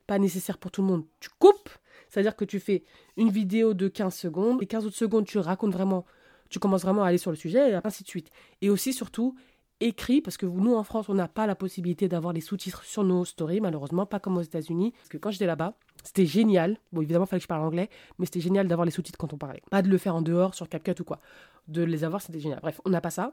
pas 0.07 0.17
nécessaires 0.17 0.57
pour 0.57 0.71
tout 0.71 0.81
le 0.81 0.87
monde, 0.87 1.05
tu 1.19 1.29
coupes. 1.37 1.69
C'est-à-dire 2.09 2.35
que 2.35 2.45
tu 2.45 2.59
fais 2.59 2.83
une 3.17 3.29
vidéo 3.29 3.73
de 3.73 3.87
15 3.87 4.15
secondes, 4.15 4.63
et 4.63 4.65
15 4.65 4.85
autres 4.85 4.95
secondes, 4.95 5.25
tu 5.25 5.37
racontes 5.37 5.73
vraiment 5.73 6.05
tu 6.49 6.59
commences 6.59 6.83
vraiment 6.83 7.03
à 7.03 7.07
aller 7.07 7.17
sur 7.17 7.31
le 7.31 7.37
sujet, 7.37 7.71
et 7.71 7.79
ainsi 7.83 8.03
de 8.03 8.07
suite. 8.09 8.29
Et 8.61 8.69
aussi, 8.69 8.93
surtout, 8.93 9.35
écrit, 9.79 10.21
parce 10.21 10.37
que 10.37 10.45
nous, 10.45 10.73
en 10.73 10.83
France, 10.83 11.09
on 11.09 11.13
n'a 11.13 11.27
pas 11.27 11.47
la 11.47 11.55
possibilité 11.55 12.07
d'avoir 12.07 12.33
les 12.33 12.41
sous-titres 12.41 12.83
sur 12.83 13.03
nos 13.03 13.25
stories, 13.25 13.61
malheureusement, 13.61 14.05
pas 14.05 14.19
comme 14.19 14.37
aux 14.37 14.41
États-Unis. 14.41 14.91
Parce 14.91 15.09
que 15.09 15.17
quand 15.17 15.31
j'étais 15.31 15.45
là-bas, 15.45 15.75
c'était 16.03 16.25
génial. 16.25 16.79
Bon, 16.91 17.01
évidemment, 17.01 17.25
il 17.25 17.29
fallait 17.29 17.39
que 17.39 17.43
je 17.43 17.47
parle 17.47 17.61
anglais, 17.61 17.89
mais 18.17 18.25
c'était 18.25 18.39
génial 18.39 18.67
d'avoir 18.67 18.85
les 18.85 18.91
sous-titres 18.91 19.17
quand 19.17 19.33
on 19.33 19.37
parlait. 19.37 19.61
Pas 19.69 19.81
de 19.81 19.89
le 19.89 19.97
faire 19.97 20.15
en 20.15 20.21
dehors, 20.21 20.55
sur 20.55 20.67
CapCut 20.69 20.99
ou 21.01 21.03
quoi. 21.03 21.19
De 21.67 21.83
les 21.83 22.03
avoir, 22.03 22.21
c'était 22.21 22.39
génial. 22.39 22.59
Bref, 22.61 22.81
on 22.85 22.89
n'a 22.89 23.01
pas 23.01 23.11
ça. 23.11 23.31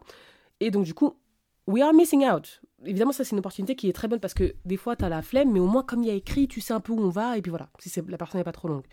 Et 0.59 0.71
donc, 0.71 0.85
du 0.85 0.93
coup, 0.93 1.17
we 1.67 1.81
are 1.81 1.93
missing 1.93 2.25
out. 2.27 2.61
Évidemment, 2.83 3.11
ça, 3.11 3.23
c'est 3.23 3.31
une 3.31 3.39
opportunité 3.39 3.75
qui 3.75 3.89
est 3.89 3.93
très 3.93 4.07
bonne 4.07 4.19
parce 4.19 4.33
que 4.33 4.55
des 4.65 4.77
fois, 4.77 4.95
tu 4.95 5.05
as 5.05 5.09
la 5.09 5.21
flemme, 5.21 5.51
mais 5.51 5.59
au 5.59 5.67
moins, 5.67 5.83
comme 5.83 6.03
il 6.03 6.07
y 6.07 6.11
a 6.11 6.15
écrit, 6.15 6.47
tu 6.47 6.61
sais 6.61 6.73
un 6.73 6.79
peu 6.79 6.93
où 6.93 6.99
on 6.99 7.09
va, 7.09 7.37
et 7.37 7.41
puis 7.41 7.49
voilà, 7.49 7.69
si 7.79 7.91
la 8.07 8.17
personne 8.17 8.39
n'est 8.39 8.45
pas 8.45 8.51
trop 8.51 8.67
longue. 8.67 8.85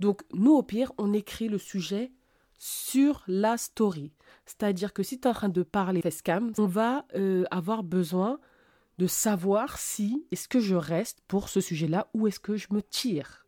Donc, 0.00 0.22
nous, 0.32 0.52
au 0.52 0.62
pire, 0.62 0.92
on 0.98 1.12
écrit 1.12 1.48
le 1.48 1.58
sujet 1.58 2.12
sur 2.58 3.22
la 3.26 3.56
story. 3.56 4.12
C'est-à-dire 4.46 4.92
que 4.92 5.02
si 5.02 5.20
tu 5.20 5.26
es 5.26 5.30
en 5.30 5.34
train 5.34 5.48
de 5.48 5.62
parler 5.62 6.02
facecam, 6.02 6.52
on 6.58 6.66
va 6.66 7.06
euh, 7.14 7.44
avoir 7.50 7.82
besoin 7.82 8.38
de 8.98 9.06
savoir 9.06 9.78
si 9.78 10.26
est-ce 10.30 10.48
que 10.48 10.60
je 10.60 10.74
reste 10.74 11.20
pour 11.26 11.48
ce 11.48 11.60
sujet-là 11.60 12.08
ou 12.14 12.28
est-ce 12.28 12.40
que 12.40 12.56
je 12.56 12.68
me 12.70 12.82
tire. 12.82 13.46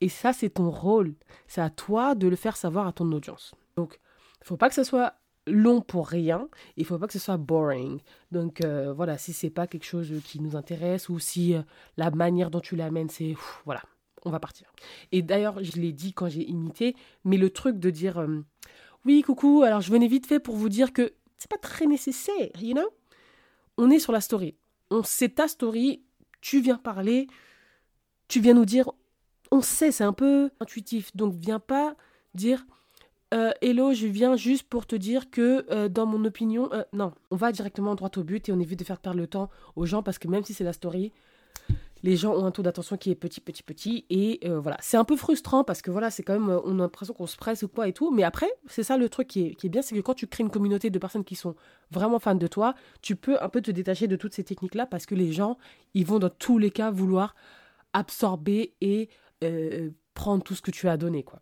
Et 0.00 0.08
ça, 0.08 0.32
c'est 0.32 0.50
ton 0.50 0.70
rôle. 0.70 1.14
C'est 1.46 1.60
à 1.60 1.68
toi 1.68 2.14
de 2.14 2.28
le 2.28 2.36
faire 2.36 2.56
savoir 2.56 2.86
à 2.86 2.92
ton 2.92 3.10
audience. 3.12 3.54
Donc, 3.76 3.98
il 4.40 4.46
faut 4.46 4.56
pas 4.56 4.68
que 4.68 4.74
ce 4.74 4.84
soit 4.84 5.14
long 5.46 5.80
pour 5.80 6.08
rien. 6.08 6.48
Il 6.76 6.84
faut 6.84 6.98
pas 6.98 7.06
que 7.06 7.12
ce 7.12 7.18
soit 7.18 7.36
boring. 7.36 8.00
Donc 8.30 8.62
euh, 8.64 8.92
voilà, 8.92 9.18
si 9.18 9.32
c'est 9.32 9.50
pas 9.50 9.66
quelque 9.66 9.84
chose 9.84 10.12
qui 10.24 10.40
nous 10.40 10.56
intéresse 10.56 11.08
ou 11.08 11.18
si 11.18 11.54
euh, 11.54 11.62
la 11.96 12.10
manière 12.10 12.50
dont 12.50 12.60
tu 12.60 12.76
l'amènes, 12.76 13.10
c'est 13.10 13.34
voilà, 13.64 13.82
on 14.24 14.30
va 14.30 14.40
partir. 14.40 14.72
Et 15.12 15.22
d'ailleurs, 15.22 15.62
je 15.62 15.72
l'ai 15.72 15.92
dit 15.92 16.12
quand 16.12 16.28
j'ai 16.28 16.48
imité, 16.48 16.94
mais 17.24 17.36
le 17.36 17.50
truc 17.50 17.78
de 17.78 17.90
dire 17.90 18.26
oui, 19.04 19.22
coucou, 19.22 19.62
alors 19.62 19.80
je 19.80 19.90
venais 19.90 20.08
vite 20.08 20.26
fait 20.26 20.40
pour 20.40 20.56
vous 20.56 20.68
dire 20.68 20.92
que 20.92 21.12
c'est 21.38 21.50
pas 21.50 21.58
très 21.58 21.86
nécessaire, 21.86 22.50
you 22.60 22.74
know? 22.74 22.88
On 23.78 23.90
est 23.90 23.98
sur 23.98 24.12
la 24.12 24.20
story. 24.20 24.56
On 24.90 25.02
c'est 25.02 25.30
ta 25.30 25.48
story, 25.48 26.02
tu 26.40 26.60
viens 26.60 26.76
parler, 26.76 27.28
tu 28.28 28.40
viens 28.40 28.54
nous 28.54 28.66
dire, 28.66 28.90
on 29.50 29.62
sait, 29.62 29.90
c'est 29.90 30.04
un 30.04 30.12
peu 30.12 30.50
intuitif, 30.60 31.14
donc 31.16 31.34
viens 31.34 31.60
pas 31.60 31.96
dire 32.34 32.66
euh, 33.32 33.52
Hello, 33.62 33.92
je 33.92 34.06
viens 34.06 34.36
juste 34.36 34.68
pour 34.68 34.86
te 34.86 34.96
dire 34.96 35.30
que 35.30 35.66
euh, 35.70 35.88
dans 35.88 36.06
mon 36.06 36.24
opinion, 36.24 36.72
euh, 36.72 36.82
non, 36.92 37.12
on 37.30 37.36
va 37.36 37.52
directement 37.52 37.94
droit 37.94 38.10
au 38.16 38.22
but 38.22 38.48
et 38.48 38.52
on 38.52 38.60
évite 38.60 38.78
de 38.78 38.84
faire 38.84 38.98
perdre 38.98 39.18
le 39.18 39.26
temps 39.26 39.50
aux 39.76 39.86
gens 39.86 40.02
parce 40.02 40.18
que 40.18 40.28
même 40.28 40.44
si 40.44 40.52
c'est 40.52 40.64
la 40.64 40.72
story, 40.72 41.12
les 42.02 42.16
gens 42.16 42.34
ont 42.34 42.44
un 42.44 42.50
taux 42.50 42.62
d'attention 42.62 42.96
qui 42.96 43.10
est 43.10 43.14
petit, 43.14 43.40
petit, 43.40 43.62
petit. 43.62 44.06
Et 44.10 44.40
voilà, 44.48 44.76
c'est 44.80 44.96
un 44.96 45.04
peu 45.04 45.16
frustrant 45.16 45.64
parce 45.64 45.82
que 45.82 45.90
voilà, 45.90 46.10
c'est 46.10 46.22
quand 46.22 46.32
même, 46.38 46.60
on 46.64 46.78
a 46.78 46.82
l'impression 46.82 47.14
qu'on 47.14 47.26
se 47.26 47.36
presse 47.36 47.62
ou 47.62 47.68
quoi 47.68 47.88
et 47.88 47.92
tout. 47.92 48.10
Mais 48.10 48.22
après, 48.22 48.50
c'est 48.66 48.82
ça 48.82 48.96
le 48.96 49.08
truc 49.08 49.28
qui 49.28 49.56
est, 49.62 49.68
bien, 49.68 49.82
c'est 49.82 49.94
que 49.94 50.00
quand 50.00 50.14
tu 50.14 50.26
crées 50.26 50.42
une 50.42 50.50
communauté 50.50 50.90
de 50.90 50.98
personnes 50.98 51.24
qui 51.24 51.36
sont 51.36 51.54
vraiment 51.90 52.18
fans 52.18 52.34
de 52.34 52.46
toi, 52.46 52.74
tu 53.02 53.16
peux 53.16 53.42
un 53.42 53.48
peu 53.48 53.60
te 53.60 53.70
détacher 53.70 54.06
de 54.06 54.16
toutes 54.16 54.34
ces 54.34 54.44
techniques-là 54.44 54.86
parce 54.86 55.06
que 55.06 55.14
les 55.14 55.32
gens, 55.32 55.58
ils 55.94 56.06
vont 56.06 56.18
dans 56.18 56.30
tous 56.30 56.58
les 56.58 56.70
cas 56.70 56.90
vouloir 56.90 57.34
absorber 57.92 58.74
et 58.80 59.08
prendre 60.14 60.42
tout 60.42 60.54
ce 60.54 60.62
que 60.62 60.70
tu 60.70 60.88
as 60.88 60.96
donné, 60.96 61.22
quoi. 61.22 61.38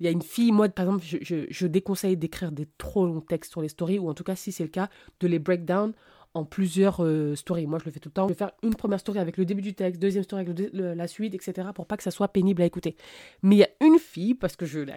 Il 0.00 0.04
y 0.04 0.08
a 0.08 0.12
une 0.12 0.22
fille, 0.22 0.52
moi 0.52 0.68
par 0.68 0.84
exemple, 0.84 1.04
je, 1.04 1.66
déconseille 1.66 2.16
d'écrire 2.16 2.52
des 2.52 2.68
trop 2.78 3.04
longs 3.04 3.20
textes 3.20 3.50
sur 3.50 3.62
les 3.62 3.68
stories, 3.68 3.98
ou 3.98 4.08
en 4.08 4.14
tout 4.14 4.24
cas, 4.24 4.36
si 4.36 4.52
c'est 4.52 4.62
le 4.62 4.68
cas, 4.68 4.88
de 5.20 5.26
les 5.26 5.38
break 5.38 5.64
down 5.64 5.92
en 6.38 6.44
plusieurs 6.44 7.04
euh, 7.04 7.34
stories. 7.34 7.66
Moi, 7.66 7.78
je 7.78 7.84
le 7.84 7.90
fais 7.90 8.00
tout 8.00 8.08
le 8.08 8.14
temps. 8.14 8.28
Je 8.28 8.32
vais 8.32 8.38
faire 8.38 8.52
une 8.62 8.74
première 8.74 9.00
story 9.00 9.18
avec 9.18 9.36
le 9.36 9.44
début 9.44 9.62
du 9.62 9.74
texte, 9.74 10.00
deuxième 10.00 10.24
story 10.24 10.42
avec 10.42 10.70
la 10.72 11.06
suite, 11.08 11.34
etc. 11.34 11.68
pour 11.74 11.86
pas 11.86 11.96
que 11.96 12.02
ça 12.02 12.10
soit 12.10 12.28
pénible 12.28 12.62
à 12.62 12.66
écouter. 12.66 12.96
Mais 13.42 13.56
il 13.56 13.58
y 13.58 13.64
a 13.64 13.70
une 13.80 13.98
fille, 13.98 14.34
parce 14.34 14.56
que 14.56 14.66
je 14.66 14.80
la 14.80 14.96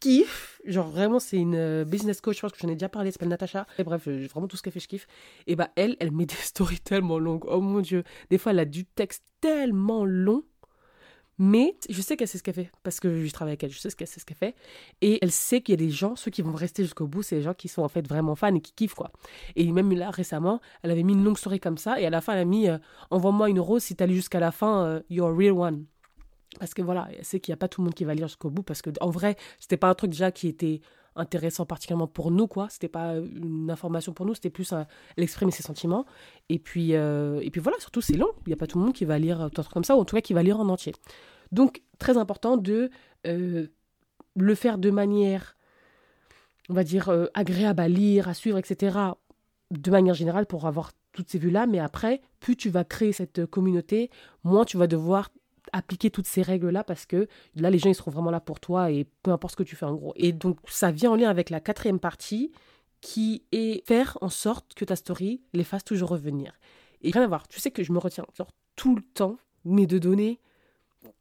kiffe, 0.00 0.60
genre 0.64 0.88
vraiment, 0.88 1.18
c'est 1.18 1.38
une 1.38 1.56
euh, 1.56 1.84
business 1.84 2.20
coach, 2.20 2.36
je 2.36 2.42
pense 2.42 2.52
que 2.52 2.58
j'en 2.60 2.68
ai 2.68 2.74
déjà 2.74 2.88
parlé, 2.88 3.08
elle 3.08 3.12
s'appelle 3.12 3.28
Natacha. 3.28 3.66
Et 3.78 3.84
bref, 3.84 4.06
vraiment 4.06 4.46
tout 4.46 4.56
ce 4.56 4.62
qu'elle 4.62 4.72
fait, 4.72 4.80
je 4.80 4.88
kiffe. 4.88 5.06
Et 5.46 5.56
bah, 5.56 5.70
elle, 5.76 5.96
elle 6.00 6.12
met 6.12 6.26
des 6.26 6.34
stories 6.40 6.80
tellement 6.80 7.18
longues. 7.18 7.44
Oh 7.46 7.60
mon 7.60 7.80
dieu. 7.80 8.04
Des 8.30 8.38
fois, 8.38 8.52
elle 8.52 8.60
a 8.60 8.64
du 8.64 8.84
texte 8.84 9.24
tellement 9.40 10.04
long 10.04 10.44
mais 11.38 11.76
je 11.88 12.00
sais 12.02 12.16
qu'elle 12.16 12.28
sait 12.28 12.38
ce 12.38 12.42
qu'elle 12.42 12.54
fait 12.54 12.70
parce 12.82 12.98
que 12.98 13.24
je 13.24 13.32
travaille 13.32 13.52
avec 13.52 13.64
elle, 13.64 13.70
je 13.70 13.78
sais 13.78 13.90
qu'elle 13.90 14.08
sait 14.08 14.20
ce 14.20 14.24
qu'elle 14.24 14.36
fait. 14.36 14.54
Et 15.00 15.18
elle 15.22 15.30
sait 15.30 15.60
qu'il 15.60 15.72
y 15.72 15.82
a 15.82 15.84
des 15.84 15.90
gens, 15.90 16.16
ceux 16.16 16.30
qui 16.30 16.42
vont 16.42 16.52
rester 16.52 16.82
jusqu'au 16.82 17.06
bout, 17.06 17.22
c'est 17.22 17.36
les 17.36 17.42
gens 17.42 17.54
qui 17.54 17.68
sont 17.68 17.82
en 17.82 17.88
fait 17.88 18.06
vraiment 18.06 18.34
fans 18.34 18.54
et 18.54 18.60
qui 18.60 18.72
kiffent 18.72 18.94
quoi. 18.94 19.12
Et 19.56 19.70
même 19.70 19.92
là 19.92 20.10
récemment, 20.10 20.60
elle 20.82 20.90
avait 20.90 21.04
mis 21.04 21.12
une 21.12 21.24
longue 21.24 21.38
story 21.38 21.60
comme 21.60 21.78
ça 21.78 22.00
et 22.00 22.06
à 22.06 22.10
la 22.10 22.20
fin 22.20 22.34
elle 22.34 22.40
a 22.40 22.44
mis 22.44 22.68
euh, 22.68 22.78
Envoie-moi 23.10 23.48
une 23.48 23.60
rose 23.60 23.82
si 23.82 23.94
t'as 23.96 24.06
lu 24.06 24.16
jusqu'à 24.16 24.40
la 24.40 24.50
fin, 24.50 24.84
euh, 24.84 25.00
you're 25.08 25.28
a 25.28 25.34
real 25.34 25.52
one. 25.52 25.84
Parce 26.58 26.74
que 26.74 26.82
voilà, 26.82 27.08
elle 27.16 27.24
sait 27.24 27.40
qu'il 27.40 27.52
n'y 27.52 27.54
a 27.54 27.58
pas 27.58 27.68
tout 27.68 27.82
le 27.82 27.84
monde 27.84 27.94
qui 27.94 28.04
va 28.04 28.14
lire 28.14 28.26
jusqu'au 28.26 28.50
bout 28.50 28.62
parce 28.62 28.82
que 28.82 28.90
en 29.00 29.10
vrai, 29.10 29.36
c'était 29.60 29.76
pas 29.76 29.88
un 29.88 29.94
truc 29.94 30.10
déjà 30.10 30.32
qui 30.32 30.48
était 30.48 30.80
intéressant 31.18 31.66
particulièrement 31.66 32.06
pour 32.06 32.30
nous 32.30 32.46
quoi. 32.46 32.68
C'était 32.70 32.88
pas 32.88 33.14
une 33.16 33.70
information 33.70 34.12
pour 34.12 34.26
nous 34.26 34.34
c'était 34.34 34.50
plus 34.50 34.72
un, 34.72 34.86
l'exprimer 35.16 35.52
ses 35.52 35.62
sentiments. 35.62 36.06
Et 36.48 36.58
puis 36.58 36.94
euh, 36.94 37.40
et 37.42 37.50
puis 37.50 37.60
voilà 37.60 37.78
surtout 37.80 38.00
c'est 38.00 38.16
long. 38.16 38.30
Il 38.46 38.50
n'y 38.50 38.54
a 38.54 38.56
pas 38.56 38.66
tout 38.66 38.78
le 38.78 38.84
monde 38.84 38.94
qui 38.94 39.04
va 39.04 39.18
lire 39.18 39.40
un 39.40 39.50
truc 39.50 39.68
comme 39.68 39.84
ça 39.84 39.96
ou 39.96 40.00
en 40.00 40.04
tout 40.04 40.16
cas 40.16 40.22
qui 40.22 40.32
va 40.32 40.42
lire 40.42 40.58
en 40.60 40.68
entier. 40.68 40.94
Donc 41.52 41.82
très 41.98 42.16
important 42.16 42.56
de 42.56 42.90
euh, 43.26 43.66
le 44.36 44.54
faire 44.54 44.78
de 44.78 44.90
manière 44.90 45.56
on 46.68 46.74
va 46.74 46.84
dire 46.84 47.08
euh, 47.08 47.26
agréable 47.34 47.80
à 47.80 47.88
lire 47.88 48.28
à 48.28 48.34
suivre 48.34 48.58
etc 48.58 48.96
de 49.70 49.90
manière 49.90 50.14
générale 50.14 50.46
pour 50.46 50.66
avoir 50.66 50.92
toutes 51.12 51.30
ces 51.30 51.38
vues 51.38 51.50
là 51.50 51.66
mais 51.66 51.78
après 51.78 52.20
plus 52.40 52.56
tu 52.56 52.70
vas 52.70 52.84
créer 52.84 53.12
cette 53.12 53.46
communauté 53.46 54.10
moins 54.44 54.64
tu 54.64 54.76
vas 54.76 54.86
devoir 54.86 55.30
appliquer 55.72 56.10
toutes 56.10 56.26
ces 56.26 56.42
règles-là 56.42 56.84
parce 56.84 57.06
que 57.06 57.28
là, 57.54 57.70
les 57.70 57.78
gens, 57.78 57.88
ils 57.88 57.94
seront 57.94 58.10
vraiment 58.10 58.30
là 58.30 58.40
pour 58.40 58.60
toi 58.60 58.90
et 58.90 59.06
peu 59.22 59.30
importe 59.30 59.52
ce 59.52 59.56
que 59.56 59.62
tu 59.62 59.76
fais 59.76 59.86
en 59.86 59.94
gros. 59.94 60.12
Et 60.16 60.32
donc, 60.32 60.58
ça 60.66 60.90
vient 60.90 61.12
en 61.12 61.16
lien 61.16 61.30
avec 61.30 61.50
la 61.50 61.60
quatrième 61.60 62.00
partie 62.00 62.52
qui 63.00 63.44
est 63.52 63.86
faire 63.86 64.18
en 64.20 64.28
sorte 64.28 64.74
que 64.74 64.84
ta 64.84 64.96
story 64.96 65.40
les 65.52 65.64
fasse 65.64 65.84
toujours 65.84 66.10
revenir. 66.10 66.52
Et 67.02 67.10
rien 67.10 67.22
à 67.22 67.26
voir, 67.26 67.46
tu 67.48 67.60
sais 67.60 67.70
que 67.70 67.82
je 67.82 67.92
me 67.92 67.98
retiens 67.98 68.24
genre 68.36 68.50
tout 68.76 68.96
le 68.96 69.02
temps, 69.02 69.38
mais 69.64 69.86
de 69.86 69.98
donner. 69.98 70.40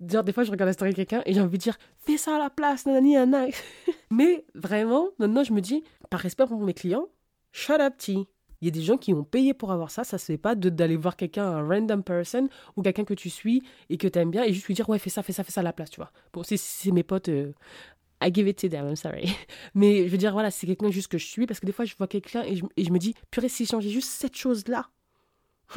Genre, 0.06 0.24
des 0.24 0.32
fois, 0.32 0.44
je 0.44 0.52
regarde 0.52 0.68
la 0.68 0.74
story 0.74 0.92
de 0.92 0.96
quelqu'un 0.96 1.22
et 1.26 1.34
j'ai 1.34 1.42
envie 1.42 1.58
de 1.58 1.64
dire 1.64 1.78
fais 1.98 2.18
ça 2.18 2.36
à 2.36 2.40
la 2.40 2.50
place, 2.50 2.86
nanani, 2.86 3.14
nanana. 3.14 3.48
mais 4.12 4.46
vraiment, 4.56 5.10
maintenant, 5.20 5.44
je 5.44 5.54
me 5.54 5.62
dis, 5.62 5.84
par 6.10 6.20
respect 6.20 6.48
pour 6.48 6.60
mes 6.62 6.74
clients, 6.74 7.08
shut 7.52 7.80
up, 7.80 7.94
T. 7.98 8.28
Il 8.62 8.66
y 8.66 8.68
a 8.70 8.72
des 8.72 8.82
gens 8.82 8.98
qui 8.98 9.14
ont 9.14 9.24
payé 9.24 9.54
pour 9.54 9.72
avoir 9.72 9.92
ça. 9.92 10.04
Ça 10.04 10.18
se 10.18 10.26
fait 10.26 10.38
pas 10.38 10.56
d'aller 10.56 10.96
voir 10.96 11.16
quelqu'un, 11.16 11.46
un 11.46 11.68
random 11.68 12.04
person 12.04 12.50
ou 12.76 12.82
quelqu'un 12.82 13.04
que 13.04 13.14
tu 13.14 13.30
suis 13.30 13.64
et 13.90 13.98
que 13.98 14.08
tu 14.08 14.18
aimes 14.20 14.32
bien 14.32 14.44
et 14.44 14.54
juste 14.54 14.68
lui 14.68 14.74
dire 14.74 14.90
ouais, 14.90 15.00
fais 15.00 15.10
ça, 15.10 15.24
fais 15.24 15.34
ça, 15.34 15.44
fais 15.44 15.52
ça 15.52 15.62
à 15.62 15.64
la 15.64 15.74
place, 15.74 15.90
tu 15.90 16.00
vois. 16.00 16.12
Bon, 16.34 16.42
c'est 16.44 16.92
mes 16.92 17.04
potes, 17.04 17.30
euh, 17.30 17.54
I 18.22 18.32
give 18.34 18.48
it 18.48 18.58
to 18.60 18.68
them, 18.68 18.88
I'm 18.88 18.96
sorry. 18.96 19.36
Mais 19.76 20.06
je 20.06 20.12
veux 20.12 20.18
dire, 20.18 20.34
voilà, 20.34 20.50
c'est 20.50 20.66
quelqu'un 20.66 20.90
juste 20.90 21.08
que 21.08 21.18
je 21.18 21.26
suis 21.26 21.46
parce 21.46 21.60
que 21.60 21.66
des 21.66 21.72
fois, 21.72 21.86
je 21.86 21.96
vois 21.96 22.08
quelqu'un 22.08 22.44
et 22.44 22.56
je, 22.56 22.92
me 22.92 22.98
dis, 22.98 23.14
purée, 23.30 23.50
si 23.50 23.66
changeais 23.66 23.90
juste 23.90 24.10
cette 24.10 24.36
chose-là, 24.36 24.90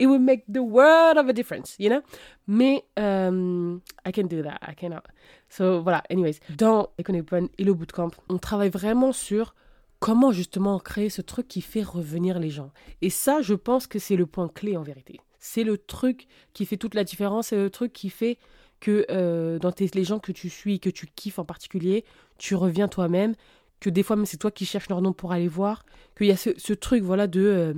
it 0.00 0.06
would 0.06 0.20
make 0.20 0.44
the 0.52 0.58
world 0.58 1.18
of 1.18 1.28
a 1.28 1.32
difference, 1.32 1.76
you 1.78 1.88
know? 1.88 2.00
Mais 2.48 2.84
um, 2.96 3.80
I 4.04 4.12
can 4.12 4.24
do 4.24 4.42
that, 4.42 4.58
I 4.66 4.74
cannot. 4.74 5.02
So 5.48 5.80
voilà, 5.80 6.02
anyways, 6.10 6.40
dans 6.56 6.90
Brand 7.24 7.48
et 7.58 7.64
le 7.64 7.74
bootcamp, 7.74 8.10
on 8.28 8.38
travaille 8.38 8.70
vraiment 8.70 9.12
sur 9.12 9.54
comment 10.00 10.32
justement 10.32 10.78
créer 10.78 11.10
ce 11.10 11.22
truc 11.22 11.48
qui 11.48 11.60
fait 11.60 11.82
revenir 11.82 12.38
les 12.38 12.50
gens. 12.50 12.72
Et 13.02 13.10
ça, 13.10 13.40
je 13.42 13.54
pense 13.54 13.86
que 13.86 13.98
c'est 13.98 14.16
le 14.16 14.26
point 14.26 14.48
clé 14.48 14.76
en 14.76 14.82
vérité. 14.82 15.20
C'est 15.38 15.64
le 15.64 15.78
truc 15.78 16.26
qui 16.52 16.66
fait 16.66 16.76
toute 16.76 16.94
la 16.94 17.04
différence, 17.04 17.48
c'est 17.48 17.56
le 17.56 17.70
truc 17.70 17.92
qui 17.92 18.10
fait 18.10 18.38
que 18.80 19.06
euh, 19.10 19.58
dans 19.58 19.72
tes, 19.72 19.88
les 19.94 20.04
gens 20.04 20.18
que 20.18 20.32
tu 20.32 20.48
suis, 20.50 20.78
que 20.78 20.90
tu 20.90 21.06
kiffes 21.06 21.38
en 21.38 21.44
particulier, 21.44 22.04
tu 22.38 22.54
reviens 22.54 22.88
toi-même, 22.88 23.34
que 23.80 23.90
des 23.90 24.02
fois 24.02 24.16
même 24.16 24.26
c'est 24.26 24.36
toi 24.36 24.50
qui 24.50 24.66
cherches 24.66 24.88
leur 24.88 25.02
nom 25.02 25.12
pour 25.12 25.32
aller 25.32 25.48
voir, 25.48 25.84
qu'il 26.16 26.28
y 26.28 26.32
a 26.32 26.36
ce, 26.36 26.72
truc 26.72 27.02
voilà 27.02 27.26
de, 27.26 27.40
euh, 27.40 27.74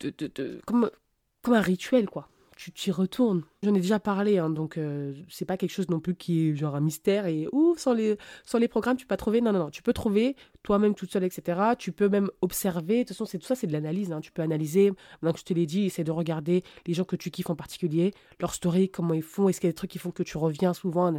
de, 0.00 0.12
de 0.34 0.60
comme, 0.66 0.90
comme 1.42 1.54
un 1.54 1.60
rituel 1.60 2.08
quoi 2.08 2.28
tu 2.56 2.72
t'y 2.72 2.90
retournes. 2.90 3.42
J'en 3.62 3.74
ai 3.74 3.80
déjà 3.80 3.98
parlé, 3.98 4.38
hein, 4.38 4.50
donc 4.50 4.76
euh, 4.76 5.14
c'est 5.28 5.44
pas 5.44 5.56
quelque 5.56 5.70
chose 5.70 5.88
non 5.88 6.00
plus 6.00 6.14
qui 6.14 6.48
est 6.48 6.54
genre 6.54 6.74
un 6.74 6.80
mystère 6.80 7.26
et 7.26 7.48
ouf, 7.52 7.78
sans 7.78 7.92
les, 7.92 8.18
sans 8.44 8.58
les 8.58 8.68
programmes, 8.68 8.96
tu 8.96 9.06
peux 9.06 9.12
pas 9.12 9.16
trouver. 9.16 9.40
Non, 9.40 9.52
non, 9.52 9.60
non, 9.60 9.70
tu 9.70 9.82
peux 9.82 9.92
trouver 9.92 10.36
toi-même 10.62 10.94
toute 10.94 11.10
seule, 11.12 11.24
etc. 11.24 11.60
Tu 11.78 11.92
peux 11.92 12.08
même 12.08 12.30
observer. 12.40 12.98
De 12.98 13.00
toute 13.00 13.08
façon, 13.08 13.24
c'est, 13.24 13.38
tout 13.38 13.46
ça, 13.46 13.54
c'est 13.54 13.66
de 13.66 13.72
l'analyse. 13.72 14.12
Hein. 14.12 14.20
Tu 14.20 14.32
peux 14.32 14.42
analyser. 14.42 14.90
Maintenant 14.90 15.32
que 15.32 15.38
je 15.38 15.44
te 15.44 15.54
l'ai 15.54 15.66
dit, 15.66 15.86
essaie 15.86 16.04
de 16.04 16.10
regarder 16.10 16.62
les 16.86 16.94
gens 16.94 17.04
que 17.04 17.16
tu 17.16 17.30
kiffes 17.30 17.50
en 17.50 17.56
particulier, 17.56 18.12
leur 18.40 18.54
story, 18.54 18.88
comment 18.88 19.14
ils 19.14 19.22
font, 19.22 19.48
est-ce 19.48 19.60
qu'il 19.60 19.68
y 19.68 19.70
a 19.70 19.72
des 19.72 19.76
trucs 19.76 19.90
qui 19.90 19.98
font 19.98 20.10
que 20.10 20.22
tu 20.22 20.36
reviens 20.36 20.74
souvent, 20.74 21.12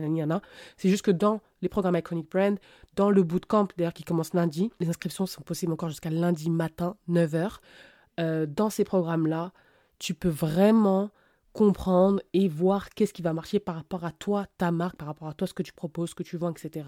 C'est 0.77 0.89
juste 0.89 1.03
que 1.03 1.11
dans 1.11 1.41
les 1.61 1.69
programmes 1.69 1.95
Iconic 1.95 2.29
Brand, 2.29 2.57
dans 2.95 3.09
le 3.09 3.23
bootcamp, 3.23 3.67
d'ailleurs, 3.77 3.93
qui 3.93 4.03
commence 4.03 4.33
lundi, 4.33 4.71
les 4.79 4.89
inscriptions 4.89 5.25
sont 5.25 5.41
possibles 5.41 5.71
encore 5.73 5.89
jusqu'à 5.89 6.09
lundi 6.09 6.49
matin, 6.49 6.95
9h. 7.09 7.57
Euh, 8.19 8.45
dans 8.45 8.69
ces 8.69 8.83
programmes-là, 8.83 9.51
tu 9.99 10.13
peux 10.13 10.29
vraiment 10.29 11.09
comprendre 11.53 12.21
et 12.33 12.47
voir 12.47 12.89
qu'est-ce 12.89 13.13
qui 13.13 13.21
va 13.21 13.31
marcher 13.31 13.59
par 13.59 13.75
rapport 13.75 14.03
à 14.03 14.11
toi, 14.11 14.47
ta 14.57 14.71
marque, 14.71 14.97
par 14.97 15.07
rapport 15.07 15.27
à 15.27 15.33
toi, 15.33 15.47
ce 15.47 15.53
que 15.53 15.63
tu 15.63 15.71
proposes, 15.71 16.09
ce 16.09 16.15
que 16.15 16.23
tu 16.23 16.35
vends, 16.35 16.51
etc. 16.51 16.87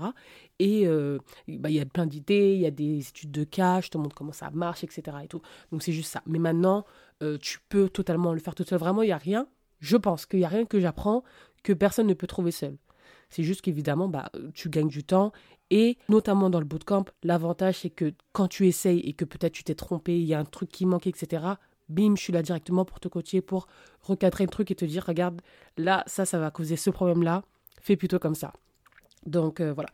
Et 0.60 0.88
euh, 0.88 1.20
bah, 1.48 1.70
il 1.70 1.76
y 1.76 1.80
a 1.80 1.86
plein 1.86 2.08
d'idées, 2.08 2.54
il 2.56 2.62
y 2.62 2.66
a 2.66 2.72
des 2.72 3.08
études 3.08 3.32
de 3.32 3.44
cas, 3.44 3.80
je 3.82 3.90
te 3.90 3.98
montre 3.98 4.16
comment 4.16 4.32
ça 4.32 4.50
marche, 4.50 4.84
etc. 4.84 5.18
Et 5.24 5.28
tout. 5.28 5.42
Donc 5.72 5.84
c'est 5.84 5.94
juste 5.94 6.12
ça. 6.12 6.24
Mais 6.26 6.40
maintenant, 6.40 6.86
euh, 7.24 7.38
tu 7.38 7.60
peux 7.70 7.90
totalement 7.90 8.34
le 8.34 8.40
faire 8.40 8.56
tout 8.56 8.64
seul. 8.64 8.80
Vraiment, 8.80 9.04
il 9.04 9.08
n'y 9.08 9.12
a 9.12 9.18
rien, 9.18 9.48
je 9.80 9.98
pense 9.98 10.26
qu'il 10.26 10.40
n'y 10.40 10.46
a 10.46 10.50
rien 10.50 10.66
que 10.66 10.80
j'apprends 10.80 11.24
que 11.64 11.74
personne 11.74 12.08
ne 12.08 12.14
peut 12.14 12.28
trouver 12.28 12.52
seul. 12.52 12.78
C'est 13.30 13.44
juste 13.44 13.62
qu'évidemment, 13.62 14.08
bah, 14.08 14.32
tu 14.54 14.70
gagnes 14.70 14.88
du 14.88 15.04
temps. 15.04 15.32
Et 15.72 15.98
notamment 16.10 16.50
dans 16.50 16.60
le 16.60 16.66
bootcamp, 16.66 17.06
l'avantage, 17.24 17.80
c'est 17.80 17.90
que 17.90 18.14
quand 18.34 18.48
tu 18.48 18.68
essayes 18.68 19.00
et 19.00 19.14
que 19.14 19.26
peut-être 19.26 19.54
tu 19.54 19.64
t'es 19.64 19.74
trompé, 19.74 20.20
il 20.20 20.26
y 20.26 20.34
a 20.34 20.40
un 20.40 20.46
truc 20.46 20.70
qui 20.70 20.86
manque, 20.86 21.08
etc., 21.08 21.44
bim, 21.90 22.16
je 22.16 22.22
suis 22.22 22.34
là 22.34 22.42
directement 22.42 22.86
pour 22.86 23.00
te 23.00 23.08
coacher, 23.08 23.42
pour 23.42 23.68
recadrer 24.02 24.46
le 24.46 24.50
truc 24.50 24.72
et 24.72 24.76
te 24.76 24.86
dire, 24.86 25.04
regarde, 25.06 25.42
là, 25.78 26.04
ça, 26.08 26.26
ça 26.26 26.40
va 26.40 26.52
causer 26.52 26.76
ce 26.76 26.90
problème-là, 26.90 27.44
fais 27.82 27.96
plutôt 27.96 28.20
comme 28.20 28.36
ça. 28.36 28.54
Donc, 29.26 29.60
euh, 29.60 29.74
voilà. 29.74 29.90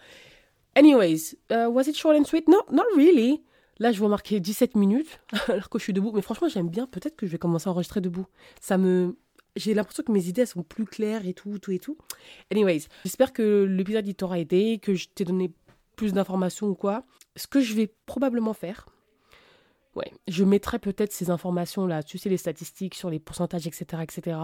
Anyways, 0.76 1.38
uh, 1.52 1.68
was 1.68 1.84
it 1.88 1.98
short 1.98 2.18
and 2.18 2.26
sweet? 2.26 2.48
No, 2.48 2.62
not 2.72 2.86
really. 2.96 3.42
Là, 3.80 3.92
je 3.92 4.00
vois 4.00 4.10
marquer 4.10 4.40
17 4.40 4.76
minutes, 4.76 5.20
alors 5.48 5.70
que 5.70 5.80
je 5.80 5.84
suis 5.84 5.94
debout. 5.94 6.12
Mais 6.14 6.22
franchement, 6.22 6.48
j'aime 6.48 6.70
bien. 6.70 6.88
Peut-être 6.88 7.16
que 7.16 7.26
je 7.26 7.32
vais 7.32 7.38
commencer 7.38 7.68
à 7.68 7.72
enregistrer 7.72 8.02
debout. 8.02 8.28
Ça 8.60 8.78
me... 8.78 9.18
J'ai 9.58 9.74
l'impression 9.74 10.04
que 10.04 10.14
mes 10.14 10.28
idées 10.28 10.46
sont 10.46 10.64
plus 10.64 10.86
claires 10.86 11.26
et 11.28 11.34
tout, 11.34 11.60
tout 11.60 11.72
et 11.72 11.80
tout. 11.80 11.98
Anyways, 12.52 12.84
j'espère 13.04 13.34
que 13.34 13.64
l'épisode 13.64 14.16
t'aura 14.16 14.40
aidé, 14.40 14.80
que 14.82 14.94
je 14.94 15.10
t'ai 15.10 15.26
donné 15.26 15.52
plus 15.98 16.14
d'informations 16.14 16.68
ou 16.68 16.76
quoi. 16.76 17.04
Ce 17.36 17.48
que 17.48 17.60
je 17.60 17.74
vais 17.74 17.94
probablement 18.06 18.54
faire, 18.54 18.86
Ouais, 19.96 20.12
je 20.28 20.44
mettrai 20.44 20.80
peut-être 20.80 21.12
ces 21.12 21.30
informations-là, 21.30 22.04
tu 22.04 22.18
sais, 22.18 22.30
les 22.30 22.38
statistiques 22.38 22.96
sur 22.96 23.10
les 23.10 23.20
pourcentages, 23.20 23.68
etc., 23.68 24.02
etc., 24.02 24.38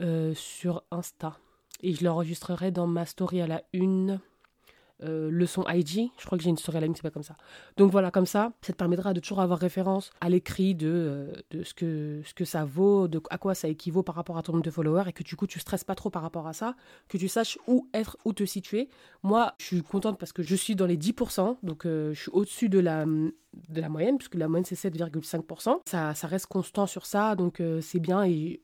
euh, 0.00 0.34
sur 0.34 0.82
Insta. 0.90 1.38
Et 1.82 1.94
je 1.94 2.04
l'enregistrerai 2.04 2.70
dans 2.70 2.86
ma 2.86 3.04
story 3.04 3.42
à 3.42 3.46
la 3.46 3.62
une 3.72 4.20
euh, 5.02 5.30
le 5.30 5.46
son 5.46 5.64
IG. 5.68 6.10
Je 6.18 6.26
crois 6.26 6.38
que 6.38 6.44
j'ai 6.44 6.50
une 6.50 6.56
story 6.56 6.78
à 6.78 6.80
la 6.80 6.86
c'est 6.94 7.02
pas 7.02 7.10
comme 7.10 7.22
ça. 7.22 7.36
Donc 7.76 7.90
voilà, 7.90 8.10
comme 8.10 8.26
ça, 8.26 8.52
ça 8.60 8.72
te 8.72 8.78
permettra 8.78 9.14
de 9.14 9.20
toujours 9.20 9.40
avoir 9.40 9.58
référence 9.58 10.10
à 10.20 10.28
l'écrit 10.28 10.74
de, 10.74 10.88
euh, 10.88 11.32
de 11.50 11.62
ce, 11.62 11.74
que, 11.74 12.22
ce 12.24 12.34
que 12.34 12.44
ça 12.44 12.64
vaut, 12.64 13.08
de 13.08 13.20
à 13.30 13.38
quoi 13.38 13.54
ça 13.54 13.68
équivaut 13.68 14.02
par 14.02 14.14
rapport 14.14 14.38
à 14.38 14.42
ton 14.42 14.52
nombre 14.52 14.64
de 14.64 14.70
followers 14.70 15.04
et 15.08 15.12
que 15.12 15.22
du 15.22 15.36
coup 15.36 15.46
tu 15.46 15.58
stresses 15.60 15.84
pas 15.84 15.94
trop 15.94 16.10
par 16.10 16.22
rapport 16.22 16.46
à 16.46 16.52
ça, 16.52 16.74
que 17.08 17.18
tu 17.18 17.28
saches 17.28 17.58
où 17.66 17.88
être, 17.94 18.16
où 18.24 18.32
te 18.32 18.44
situer. 18.44 18.88
Moi, 19.22 19.54
je 19.58 19.66
suis 19.66 19.82
contente 19.82 20.18
parce 20.18 20.32
que 20.32 20.42
je 20.42 20.54
suis 20.54 20.74
dans 20.74 20.86
les 20.86 20.96
10%, 20.96 21.56
donc 21.62 21.82
je 21.84 22.12
suis 22.14 22.30
au-dessus 22.32 22.68
de 22.68 22.78
la, 22.78 23.04
de 23.04 23.80
la 23.80 23.88
moyenne, 23.88 24.18
puisque 24.18 24.34
la 24.34 24.48
moyenne 24.48 24.64
c'est 24.64 24.76
7,5%. 24.90 25.80
Ça, 25.86 26.14
ça 26.14 26.26
reste 26.26 26.46
constant 26.46 26.86
sur 26.86 27.06
ça, 27.06 27.36
donc 27.36 27.62
c'est 27.80 28.00
bien 28.00 28.24
et, 28.24 28.60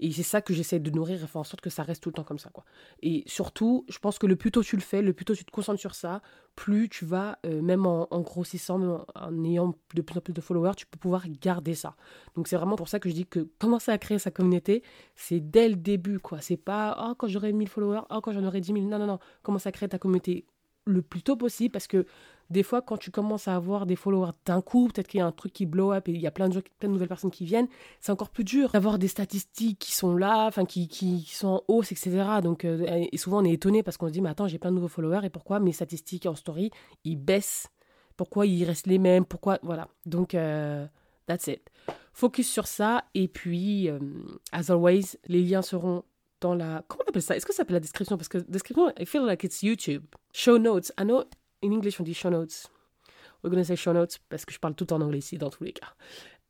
et 0.00 0.12
c'est 0.12 0.22
ça 0.22 0.40
que 0.40 0.54
j'essaie 0.54 0.80
de 0.80 0.90
nourrir 0.90 1.22
et 1.22 1.26
faire 1.26 1.40
en 1.40 1.44
sorte 1.44 1.60
que 1.60 1.70
ça 1.70 1.82
reste 1.82 2.02
tout 2.02 2.08
le 2.08 2.14
temps 2.14 2.24
comme 2.24 2.38
ça. 2.38 2.50
quoi. 2.50 2.64
Et 3.02 3.22
surtout, 3.26 3.84
je 3.88 3.98
pense 3.98 4.18
que 4.18 4.26
le 4.26 4.36
plus 4.36 4.50
tôt 4.50 4.62
tu 4.62 4.76
le 4.76 4.82
fais, 4.82 5.02
le 5.02 5.12
plus 5.12 5.24
tôt 5.24 5.34
tu 5.34 5.44
te 5.44 5.50
concentres 5.50 5.79
ça, 5.88 6.20
plus 6.56 6.88
tu 6.88 7.04
vas, 7.04 7.38
euh, 7.46 7.62
même 7.62 7.86
en, 7.86 8.06
grossissant, 8.20 9.06
en, 9.14 9.44
ayant 9.44 9.74
de 9.94 10.02
plus 10.02 10.18
en 10.18 10.20
plus 10.20 10.32
de 10.32 10.40
followers, 10.40 10.74
tu 10.76 10.86
peux 10.86 10.98
pouvoir 10.98 11.24
garder 11.28 11.74
ça. 11.74 11.96
Donc 12.36 12.48
c'est 12.48 12.56
vraiment 12.56 12.76
pour 12.76 12.88
ça 12.88 13.00
que 13.00 13.08
je 13.08 13.14
dis 13.14 13.26
que 13.26 13.48
commencer 13.58 13.90
à 13.90 13.98
créer 13.98 14.18
sa 14.18 14.30
communauté, 14.30 14.82
c'est 15.16 15.40
dès 15.40 15.68
le 15.68 15.76
début. 15.76 16.18
quoi. 16.18 16.40
C'est 16.40 16.56
pas 16.58 16.96
oh, 17.02 17.14
quand 17.14 17.28
j'aurai 17.28 17.52
1000 17.52 17.68
followers, 17.68 18.02
oh, 18.10 18.20
quand 18.20 18.32
j'en 18.32 18.44
aurai 18.44 18.60
10 18.60 18.74
000. 18.74 18.84
Non, 18.86 18.98
non, 18.98 19.06
non. 19.06 19.18
Commence 19.42 19.66
à 19.66 19.72
créer 19.72 19.88
ta 19.88 19.98
communauté 19.98 20.44
le 20.90 21.02
plus 21.02 21.22
tôt 21.22 21.36
possible 21.36 21.72
parce 21.72 21.86
que 21.86 22.06
des 22.50 22.64
fois, 22.64 22.82
quand 22.82 22.96
tu 22.96 23.12
commences 23.12 23.46
à 23.46 23.54
avoir 23.54 23.86
des 23.86 23.94
followers 23.94 24.32
d'un 24.44 24.60
coup, 24.60 24.88
peut-être 24.88 25.06
qu'il 25.06 25.18
y 25.18 25.20
a 25.20 25.26
un 25.26 25.32
truc 25.32 25.52
qui 25.52 25.66
blow 25.66 25.92
up 25.92 26.08
et 26.08 26.12
il 26.12 26.20
y 26.20 26.26
a 26.26 26.32
plein 26.32 26.48
de, 26.48 26.62
nouvelles 26.82 27.08
personnes 27.08 27.30
qui 27.30 27.44
viennent, 27.44 27.68
c'est 28.00 28.10
encore 28.10 28.30
plus 28.30 28.42
dur 28.42 28.70
d'avoir 28.70 28.98
des 28.98 29.06
statistiques 29.06 29.78
qui 29.78 29.94
sont 29.94 30.16
là, 30.16 30.46
enfin 30.46 30.64
qui, 30.64 30.88
qui, 30.88 31.24
sont 31.30 31.48
en 31.48 31.62
hausse, 31.68 31.92
etc. 31.92 32.40
Donc, 32.42 32.64
euh, 32.64 33.06
et 33.12 33.16
souvent 33.18 33.40
on 33.40 33.44
est 33.44 33.52
étonné 33.52 33.84
parce 33.84 33.96
qu'on 33.96 34.08
se 34.08 34.12
dit, 34.12 34.20
mais 34.20 34.30
attends, 34.30 34.48
j'ai 34.48 34.58
plein 34.58 34.70
de 34.70 34.76
nouveaux 34.76 34.88
followers 34.88 35.24
et 35.24 35.30
pourquoi 35.30 35.60
mes 35.60 35.72
statistiques 35.72 36.26
en 36.26 36.34
story, 36.34 36.70
ils 37.04 37.16
baissent? 37.16 37.68
Pourquoi 38.16 38.46
ils 38.46 38.64
restent 38.64 38.88
les 38.88 38.98
mêmes? 38.98 39.24
Pourquoi 39.24 39.60
Voilà. 39.62 39.88
Donc, 40.04 40.34
euh, 40.34 40.86
that's 41.26 41.46
it. 41.46 41.70
Focus 42.12 42.50
sur 42.50 42.66
ça 42.66 43.04
et 43.14 43.28
puis, 43.28 43.88
euh, 43.88 44.00
as 44.50 44.70
always, 44.70 45.16
les 45.28 45.42
liens 45.42 45.62
seront 45.62 46.02
dans 46.40 46.54
la. 46.54 46.84
Comment 46.88 47.04
on 47.06 47.10
appelle 47.10 47.22
ça? 47.22 47.36
Est-ce 47.36 47.46
que 47.46 47.52
ça 47.52 47.58
s'appelle 47.58 47.74
la 47.74 47.80
description? 47.80 48.16
Parce 48.16 48.28
que 48.28 48.38
description, 48.38 48.92
I 48.98 49.06
feel 49.06 49.22
like 49.22 49.44
it's 49.44 49.62
YouTube. 49.62 50.04
Show 50.32 50.58
notes. 50.58 50.92
I 50.98 51.04
know 51.04 51.24
in 51.62 51.72
English 51.72 52.00
on 52.00 52.04
dit 52.04 52.14
show 52.14 52.30
notes. 52.30 52.68
We're 53.42 53.50
gonna 53.50 53.64
say 53.64 53.76
show 53.76 53.92
notes 53.92 54.18
parce 54.28 54.44
que 54.44 54.52
je 54.52 54.58
parle 54.58 54.74
tout 54.74 54.92
en 54.92 55.00
anglais 55.00 55.18
ici 55.18 55.38
dans 55.38 55.50
tous 55.50 55.64
les 55.64 55.72
cas. 55.72 55.94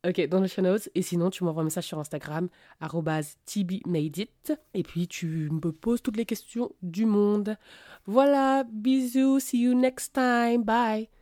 Ok, 0.06 0.28
dans 0.28 0.40
les 0.40 0.48
show 0.48 0.62
notes. 0.62 0.88
Et 0.94 1.02
sinon, 1.02 1.28
tu 1.28 1.44
m'envoies 1.44 1.60
un 1.60 1.64
message 1.64 1.84
sur 1.84 1.98
Instagram, 1.98 2.48
tbmadeit. 2.80 4.30
Et 4.72 4.82
puis, 4.82 5.06
tu 5.06 5.50
me 5.50 5.72
poses 5.72 6.00
toutes 6.00 6.16
les 6.16 6.24
questions 6.24 6.72
du 6.80 7.04
monde. 7.04 7.58
Voilà, 8.06 8.64
bisous, 8.64 9.40
see 9.40 9.60
you 9.60 9.74
next 9.74 10.14
time. 10.14 10.64
Bye. 10.64 11.10